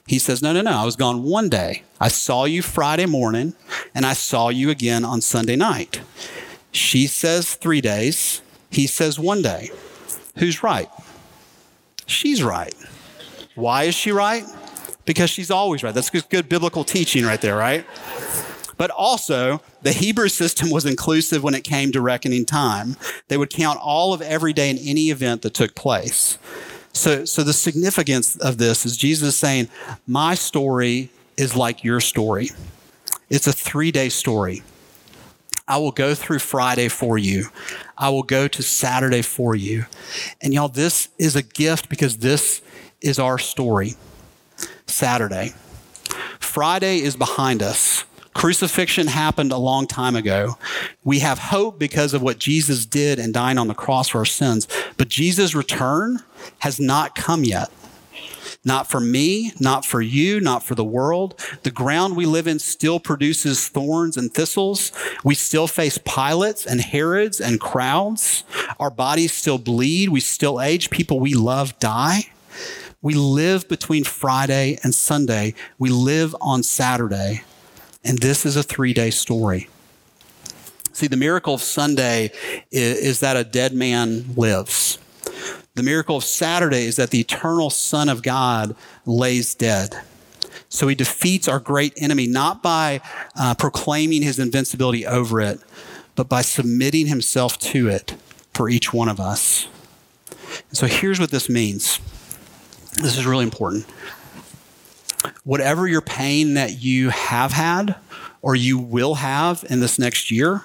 He 0.07 0.17
says, 0.19 0.41
No, 0.41 0.53
no, 0.53 0.61
no. 0.61 0.71
I 0.71 0.85
was 0.85 0.95
gone 0.95 1.23
one 1.23 1.49
day. 1.49 1.83
I 1.99 2.07
saw 2.07 2.45
you 2.45 2.61
Friday 2.61 3.05
morning 3.05 3.53
and 3.93 4.05
I 4.05 4.13
saw 4.13 4.49
you 4.49 4.69
again 4.69 5.05
on 5.05 5.21
Sunday 5.21 5.55
night. 5.55 6.01
She 6.71 7.07
says 7.07 7.55
three 7.55 7.81
days. 7.81 8.41
He 8.71 8.87
says 8.87 9.19
one 9.19 9.41
day. 9.41 9.69
Who's 10.37 10.63
right? 10.63 10.89
She's 12.05 12.41
right. 12.41 12.73
Why 13.55 13.83
is 13.83 13.95
she 13.95 14.11
right? 14.11 14.45
Because 15.05 15.29
she's 15.29 15.51
always 15.51 15.83
right. 15.83 15.93
That's 15.93 16.09
good 16.09 16.49
biblical 16.49 16.83
teaching 16.83 17.25
right 17.25 17.41
there, 17.41 17.55
right? 17.55 17.85
But 18.77 18.91
also, 18.91 19.61
the 19.81 19.91
Hebrew 19.91 20.29
system 20.29 20.69
was 20.69 20.85
inclusive 20.85 21.43
when 21.43 21.55
it 21.55 21.63
came 21.63 21.91
to 21.91 22.01
reckoning 22.01 22.45
time. 22.45 22.95
They 23.27 23.37
would 23.37 23.49
count 23.49 23.79
all 23.81 24.13
of 24.13 24.21
every 24.21 24.53
day 24.53 24.69
in 24.69 24.77
any 24.77 25.09
event 25.09 25.41
that 25.41 25.55
took 25.55 25.75
place. 25.75 26.37
So, 26.97 27.25
so 27.25 27.43
the 27.43 27.53
significance 27.53 28.35
of 28.37 28.57
this 28.57 28.85
is 28.85 28.97
Jesus 28.97 29.29
is 29.29 29.35
saying, 29.35 29.69
My 30.07 30.33
story 30.33 31.09
is 31.37 31.55
like 31.55 31.83
your 31.83 31.99
story. 31.99 32.49
It's 33.29 33.45
a 33.45 33.53
three 33.53 33.91
day 33.91 34.09
story. 34.09 34.63
I 35.67 35.77
will 35.77 35.91
go 35.91 36.15
through 36.15 36.39
Friday 36.39 36.87
for 36.87 37.17
you. 37.17 37.47
I 37.97 38.09
will 38.09 38.23
go 38.23 38.47
to 38.47 38.63
Saturday 38.63 39.21
for 39.21 39.53
you. 39.53 39.85
And 40.41 40.53
y'all, 40.53 40.69
this 40.69 41.09
is 41.19 41.35
a 41.35 41.43
gift 41.43 41.89
because 41.89 42.17
this 42.17 42.61
is 43.01 43.19
our 43.19 43.37
story. 43.37 43.95
Saturday. 44.87 45.53
Friday 46.39 47.01
is 47.01 47.15
behind 47.15 47.61
us. 47.61 48.05
Crucifixion 48.33 49.07
happened 49.07 49.51
a 49.51 49.57
long 49.57 49.87
time 49.87 50.15
ago. 50.15 50.57
We 51.03 51.19
have 51.19 51.37
hope 51.37 51.77
because 51.77 52.13
of 52.13 52.21
what 52.21 52.39
Jesus 52.39 52.85
did 52.85 53.19
and 53.19 53.33
dying 53.33 53.57
on 53.57 53.67
the 53.67 53.73
cross 53.73 54.09
for 54.09 54.19
our 54.19 54.25
sins. 54.25 54.67
But 54.95 55.09
Jesus' 55.09 55.53
return 55.53 56.23
has 56.59 56.79
not 56.79 57.15
come 57.15 57.43
yet. 57.43 57.69
Not 58.65 58.89
for 58.89 58.99
me, 58.99 59.53
not 59.59 59.85
for 59.85 60.01
you, 60.01 60.41
not 60.41 60.61
for 60.61 60.75
the 60.75 60.83
world. 60.83 61.39
The 61.63 61.71
ground 61.71 62.17
we 62.17 62.25
live 62.25 62.47
in 62.47 62.59
still 62.59 62.99
produces 62.99 63.67
thorns 63.69 64.17
and 64.17 64.33
thistles. 64.33 64.91
We 65.23 65.35
still 65.35 65.67
face 65.67 65.97
Pilates 65.97 66.65
and 66.65 66.81
Herods 66.81 67.39
and 67.39 67.61
crowds. 67.61 68.43
Our 68.79 68.89
bodies 68.89 69.31
still 69.31 69.57
bleed. 69.57 70.09
We 70.09 70.19
still 70.19 70.59
age. 70.59 70.89
People 70.89 71.19
we 71.19 71.33
love 71.33 71.79
die. 71.79 72.29
We 73.01 73.13
live 73.13 73.69
between 73.69 74.03
Friday 74.03 74.79
and 74.83 74.93
Sunday. 74.93 75.53
We 75.79 75.89
live 75.89 76.35
on 76.41 76.63
Saturday. 76.63 77.43
And 78.03 78.17
this 78.17 78.45
is 78.45 78.55
a 78.55 78.63
three 78.63 78.93
day 78.93 79.11
story. 79.11 79.69
See, 80.93 81.07
the 81.07 81.15
miracle 81.15 81.53
of 81.53 81.61
Sunday 81.61 82.31
is, 82.71 82.97
is, 82.97 83.19
that 83.19 83.37
a 83.37 83.43
dead 83.43 83.71
man 83.71 84.33
lives. 84.35 84.97
The 85.77 85.83
miracle 85.83 86.15
of 86.15 86.23
Saturday 86.23 86.85
is 86.85 86.95
that 86.95 87.11
the 87.11 87.19
eternal 87.19 87.69
Son 87.69 88.09
of 88.09 88.23
God 88.23 88.75
lays 89.05 89.53
dead. 89.53 89.95
So 90.69 90.87
he 90.87 90.95
defeats 90.95 91.47
our 91.47 91.59
great 91.59 91.93
enemy 91.97 92.25
not 92.25 92.63
by 92.63 92.99
uh, 93.39 93.53
proclaiming 93.53 94.23
his 94.23 94.39
invincibility 94.39 95.05
over 95.05 95.39
it, 95.39 95.59
but 96.15 96.27
by 96.27 96.41
submitting 96.41 97.05
himself 97.05 97.59
to 97.59 97.89
it 97.89 98.15
for 98.55 98.69
each 98.69 98.91
one 98.91 99.07
of 99.07 99.19
us. 99.19 99.67
And 100.69 100.75
so 100.77 100.87
here's 100.87 101.19
what 101.19 101.29
this 101.29 101.47
means. 101.47 101.99
This 102.95 103.15
is 103.15 103.27
really 103.27 103.43
important 103.43 103.85
whatever 105.43 105.87
your 105.87 106.01
pain 106.01 106.55
that 106.55 106.81
you 106.81 107.09
have 107.09 107.51
had 107.51 107.95
or 108.41 108.55
you 108.55 108.79
will 108.79 109.15
have 109.15 109.63
in 109.69 109.79
this 109.79 109.99
next 109.99 110.31
year, 110.31 110.63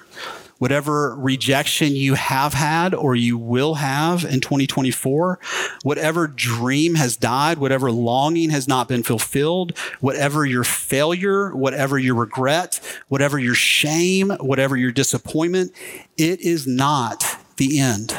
whatever 0.63 1.13
rejection 1.17 1.93
you 1.93 2.13
have 2.13 2.53
had 2.53 2.93
or 2.93 3.17
you 3.17 3.37
will 3.37 3.73
have 3.73 4.23
in 4.23 4.39
2024, 4.39 5.37
whatever 5.83 6.25
dream 6.25 6.95
has 6.95 7.17
died, 7.17 7.57
whatever 7.57 7.91
longing 7.91 8.49
has 8.49 8.65
not 8.65 8.87
been 8.87 9.03
fulfilled, 9.03 9.77
whatever 9.99 10.45
your 10.45 10.63
failure, 10.63 11.53
whatever 11.53 11.99
your 11.99 12.15
regret, 12.15 12.79
whatever 13.09 13.37
your 13.37 13.53
shame, 13.53 14.29
whatever 14.39 14.77
your 14.77 14.93
disappointment, 14.93 15.69
it 16.15 16.39
is 16.39 16.65
not 16.65 17.25
the 17.57 17.77
end. 17.77 18.17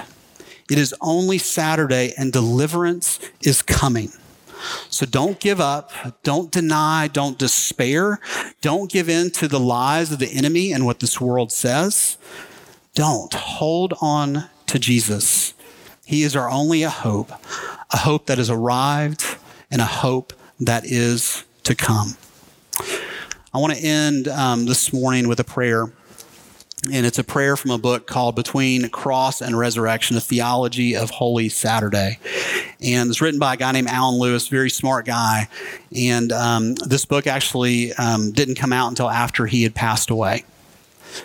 It 0.71 0.77
is 0.77 0.95
only 1.01 1.39
Saturday 1.39 2.13
and 2.19 2.31
deliverance 2.31 3.21
is 3.41 3.63
coming. 3.63 4.13
So 4.89 5.07
don't 5.07 5.41
give 5.41 5.61
up. 5.61 5.91
Don't 6.23 6.51
deny. 6.51 7.09
Don't 7.09 7.39
despair. 7.39 8.21
Don't 8.61 8.91
give 8.91 9.09
in 9.09 9.31
to 9.33 9.49
the 9.49 9.61
lies 9.61 10.13
of 10.13 10.19
the 10.19 10.33
enemy 10.33 10.73
and 10.73 10.87
what 10.87 11.01
this 11.01 11.21
world 11.21 11.53
says. 11.53 12.17
Don't. 12.95 13.33
Hold 13.35 13.95
on 14.01 14.49
to 14.67 14.79
Jesus. 14.79 15.55
He 16.05 16.23
is 16.23 16.37
our 16.37 16.51
only 16.51 16.83
hope, 16.83 17.31
a 17.93 17.99
hope 17.99 18.27
that 18.27 18.39
has 18.39 18.51
arrived 18.51 19.25
and 19.71 19.81
a 19.81 19.87
hope 19.87 20.33
that 20.61 20.85
is 20.85 21.45
to 21.65 21.75
come. 21.75 22.17
I 23.55 23.59
want 23.59 23.73
to 23.73 23.79
end 23.79 24.29
um, 24.29 24.67
this 24.67 24.93
morning 24.93 25.29
with 25.29 25.41
a 25.41 25.45
prayer 25.45 25.93
and 26.93 27.07
it's 27.07 27.19
a 27.19 27.25
prayer 27.25 27.57
from 27.57 27.71
a 27.71 27.79
book 27.79 28.07
called 28.07 28.35
Between 28.35 28.89
Cross 28.91 29.41
and 29.41 29.59
Resurrection, 29.59 30.17
a 30.17 30.21
theology 30.21 30.97
of 30.97 31.11
Holy 31.11 31.49
Saturday. 31.49 32.19
And 32.81 33.09
it's 33.09 33.21
written 33.21 33.41
by 33.41 33.55
a 33.55 33.57
guy 33.57 33.73
named 33.73 33.89
Alan 33.89 34.19
Lewis, 34.19 34.49
very 34.49 34.71
smart 34.71 35.07
guy. 35.07 35.49
And 35.97 36.33
um, 36.33 36.75
this 36.75 37.05
book 37.05 37.27
actually 37.27 37.93
um, 37.95 38.33
didn't 38.33 38.57
come 38.57 38.73
out 38.73 38.89
until 38.89 39.09
after 39.09 39.47
he 39.47 39.63
had 39.63 39.75
passed 39.75 40.11
away. 40.11 40.45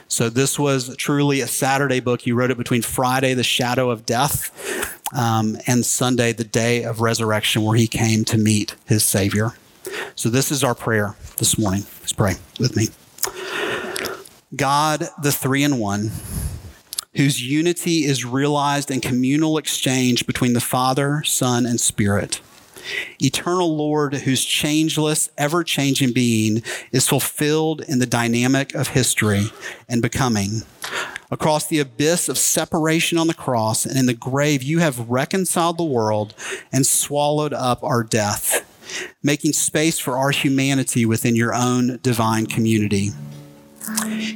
So 0.08 0.30
this 0.30 0.60
was 0.60 0.96
truly 0.98 1.42
a 1.42 1.48
Saturday 1.48 2.00
book. 2.00 2.22
He 2.22 2.32
wrote 2.32 2.52
it 2.52 2.58
between 2.58 2.82
Friday, 2.82 3.34
the 3.34 3.44
shadow 3.44 3.90
of 3.90 4.06
death, 4.06 4.52
um, 5.16 5.58
and 5.66 5.86
Sunday, 5.86 6.32
the 6.32 6.44
day 6.44 6.84
of 6.84 7.02
resurrection, 7.02 7.64
where 7.64 7.76
he 7.76 7.88
came 7.88 8.24
to 8.26 8.38
meet 8.38 8.76
his 8.86 9.04
Savior. 9.04 9.54
So 10.16 10.30
this 10.30 10.52
is 10.52 10.64
our 10.64 10.76
prayer 10.76 11.16
this 11.38 11.58
morning. 11.58 11.86
Let's 12.02 12.14
pray 12.14 12.36
with 12.60 12.76
me. 12.76 12.90
God, 14.56 15.10
the 15.22 15.32
three 15.32 15.64
in 15.64 15.78
one, 15.78 16.12
whose 17.16 17.42
unity 17.42 18.06
is 18.06 18.26
realized 18.26 18.90
in 18.90 19.00
communal 19.00 19.58
exchange 19.58 20.26
between 20.26 20.54
the 20.54 20.62
Father, 20.62 21.24
Son, 21.24 21.68
and 21.68 21.80
Spirit. 21.80 22.42
Eternal 23.22 23.76
Lord, 23.76 24.16
whose 24.16 24.44
changeless, 24.44 25.30
ever 25.38 25.64
changing 25.64 26.14
being 26.14 26.64
is 26.92 27.08
fulfilled 27.08 27.82
in 27.88 28.00
the 28.00 28.08
dynamic 28.08 28.74
of 28.74 28.90
history 28.90 29.52
and 29.88 30.02
becoming. 30.02 30.64
Across 31.30 31.68
the 31.68 31.78
abyss 31.78 32.28
of 32.28 32.40
separation 32.40 33.20
on 33.20 33.28
the 33.28 33.36
cross 33.36 33.86
and 33.86 33.98
in 33.98 34.08
the 34.08 34.16
grave, 34.16 34.64
you 34.64 34.80
have 34.80 35.10
reconciled 35.10 35.78
the 35.78 35.84
world 35.84 36.34
and 36.72 36.88
swallowed 36.88 37.54
up 37.54 37.84
our 37.84 38.04
death, 38.04 38.66
making 39.22 39.54
space 39.54 40.00
for 40.00 40.18
our 40.18 40.32
humanity 40.32 41.06
within 41.06 41.36
your 41.36 41.54
own 41.54 42.00
divine 42.02 42.48
community. 42.48 43.12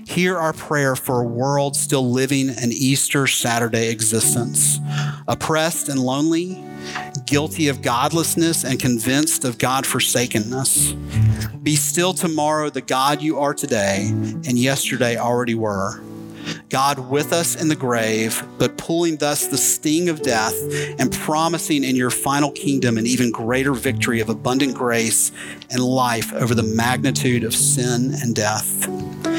Hear 0.06 0.38
our 0.38 0.54
prayer 0.54 0.96
for 0.96 1.22
a 1.22 1.28
world 1.28 1.76
still 1.76 2.10
living 2.10 2.50
an 2.50 2.72
Easter 2.72 3.28
Saturday 3.28 3.90
existence, 3.90 4.80
oppressed 5.28 5.90
and 5.90 6.00
lonely, 6.00 6.64
guilty 7.26 7.68
of 7.68 7.82
godlessness 7.82 8.64
and 8.64 8.80
convinced 8.80 9.46
of 9.46 9.58
God 9.58 9.86
forsakenness. 9.86 10.94
Be 11.62 11.76
still 11.76 12.14
tomorrow 12.14 12.70
the 12.70 12.82
God 12.82 13.22
you 13.22 13.40
are 13.40 13.54
today 13.54 14.08
and 14.10 14.60
yesterday 14.60 15.18
already 15.18 15.56
were. 15.56 16.02
God 16.70 17.10
with 17.10 17.32
us 17.32 17.56
in 17.56 17.70
the 17.70 17.76
grave, 17.76 18.44
but 18.58 18.78
pulling 18.78 19.18
thus 19.18 19.48
the 19.48 19.58
sting 19.58 20.10
of 20.10 20.22
death 20.22 20.56
and 21.00 21.12
promising 21.12 21.84
in 21.84 21.96
your 21.96 22.10
final 22.10 22.52
kingdom 22.52 22.98
an 22.98 23.08
even 23.08 23.32
greater 23.32 23.74
victory 23.74 24.20
of 24.20 24.30
abundant 24.30 24.76
grace 24.76 25.32
and 25.70 25.82
life 25.82 26.34
over 26.34 26.54
the 26.54 26.64
magnitude 26.64 27.44
of 27.44 27.56
sin 27.56 28.14
and 28.22 28.36
death 28.36 28.88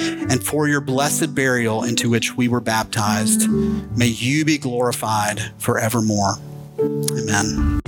and 0.05 0.45
for 0.45 0.69
your 0.69 0.81
blessed 0.81 1.35
burial 1.35 1.85
into 1.85 2.11
which 2.11 2.37
we 2.37 2.49
were 2.49 2.61
baptized. 2.61 3.49
May 3.49 4.09
you 4.09 4.45
be 4.45 4.59
glorified 4.59 5.41
forevermore. 5.59 6.35
Amen. 6.79 7.81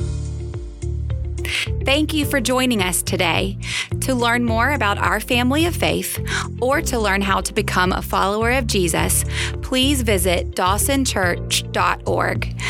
Thank 1.85 2.13
you 2.13 2.27
for 2.27 2.41
joining 2.41 2.83
us 2.83 3.01
today. 3.01 3.59
To 4.01 4.15
learn 4.15 4.45
more 4.45 4.71
about 4.71 4.99
our 4.99 5.21
family 5.21 5.67
of 5.67 5.77
faith 5.77 6.19
or 6.61 6.83
to 6.83 6.99
learn 6.99 7.23
how 7.23 7.41
to 7.41 7.55
become 7.55 7.93
a 7.93 8.03
follower 8.03 8.51
of 8.51 8.67
Jesus, 8.67 9.25
please 9.63 10.03
visit 10.03 10.51
dawsonchurch.org. 10.53 12.63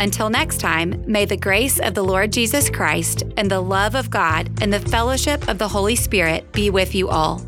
Until 0.00 0.28
next 0.28 0.58
time, 0.58 1.04
may 1.06 1.24
the 1.24 1.36
grace 1.36 1.78
of 1.78 1.94
the 1.94 2.02
Lord 2.02 2.32
Jesus 2.32 2.68
Christ 2.68 3.22
and 3.36 3.48
the 3.48 3.60
love 3.60 3.94
of 3.94 4.10
God 4.10 4.50
and 4.60 4.72
the 4.72 4.80
fellowship 4.80 5.48
of 5.48 5.58
the 5.58 5.68
Holy 5.68 5.94
Spirit 5.94 6.50
be 6.52 6.70
with 6.70 6.96
you 6.96 7.08
all. 7.08 7.40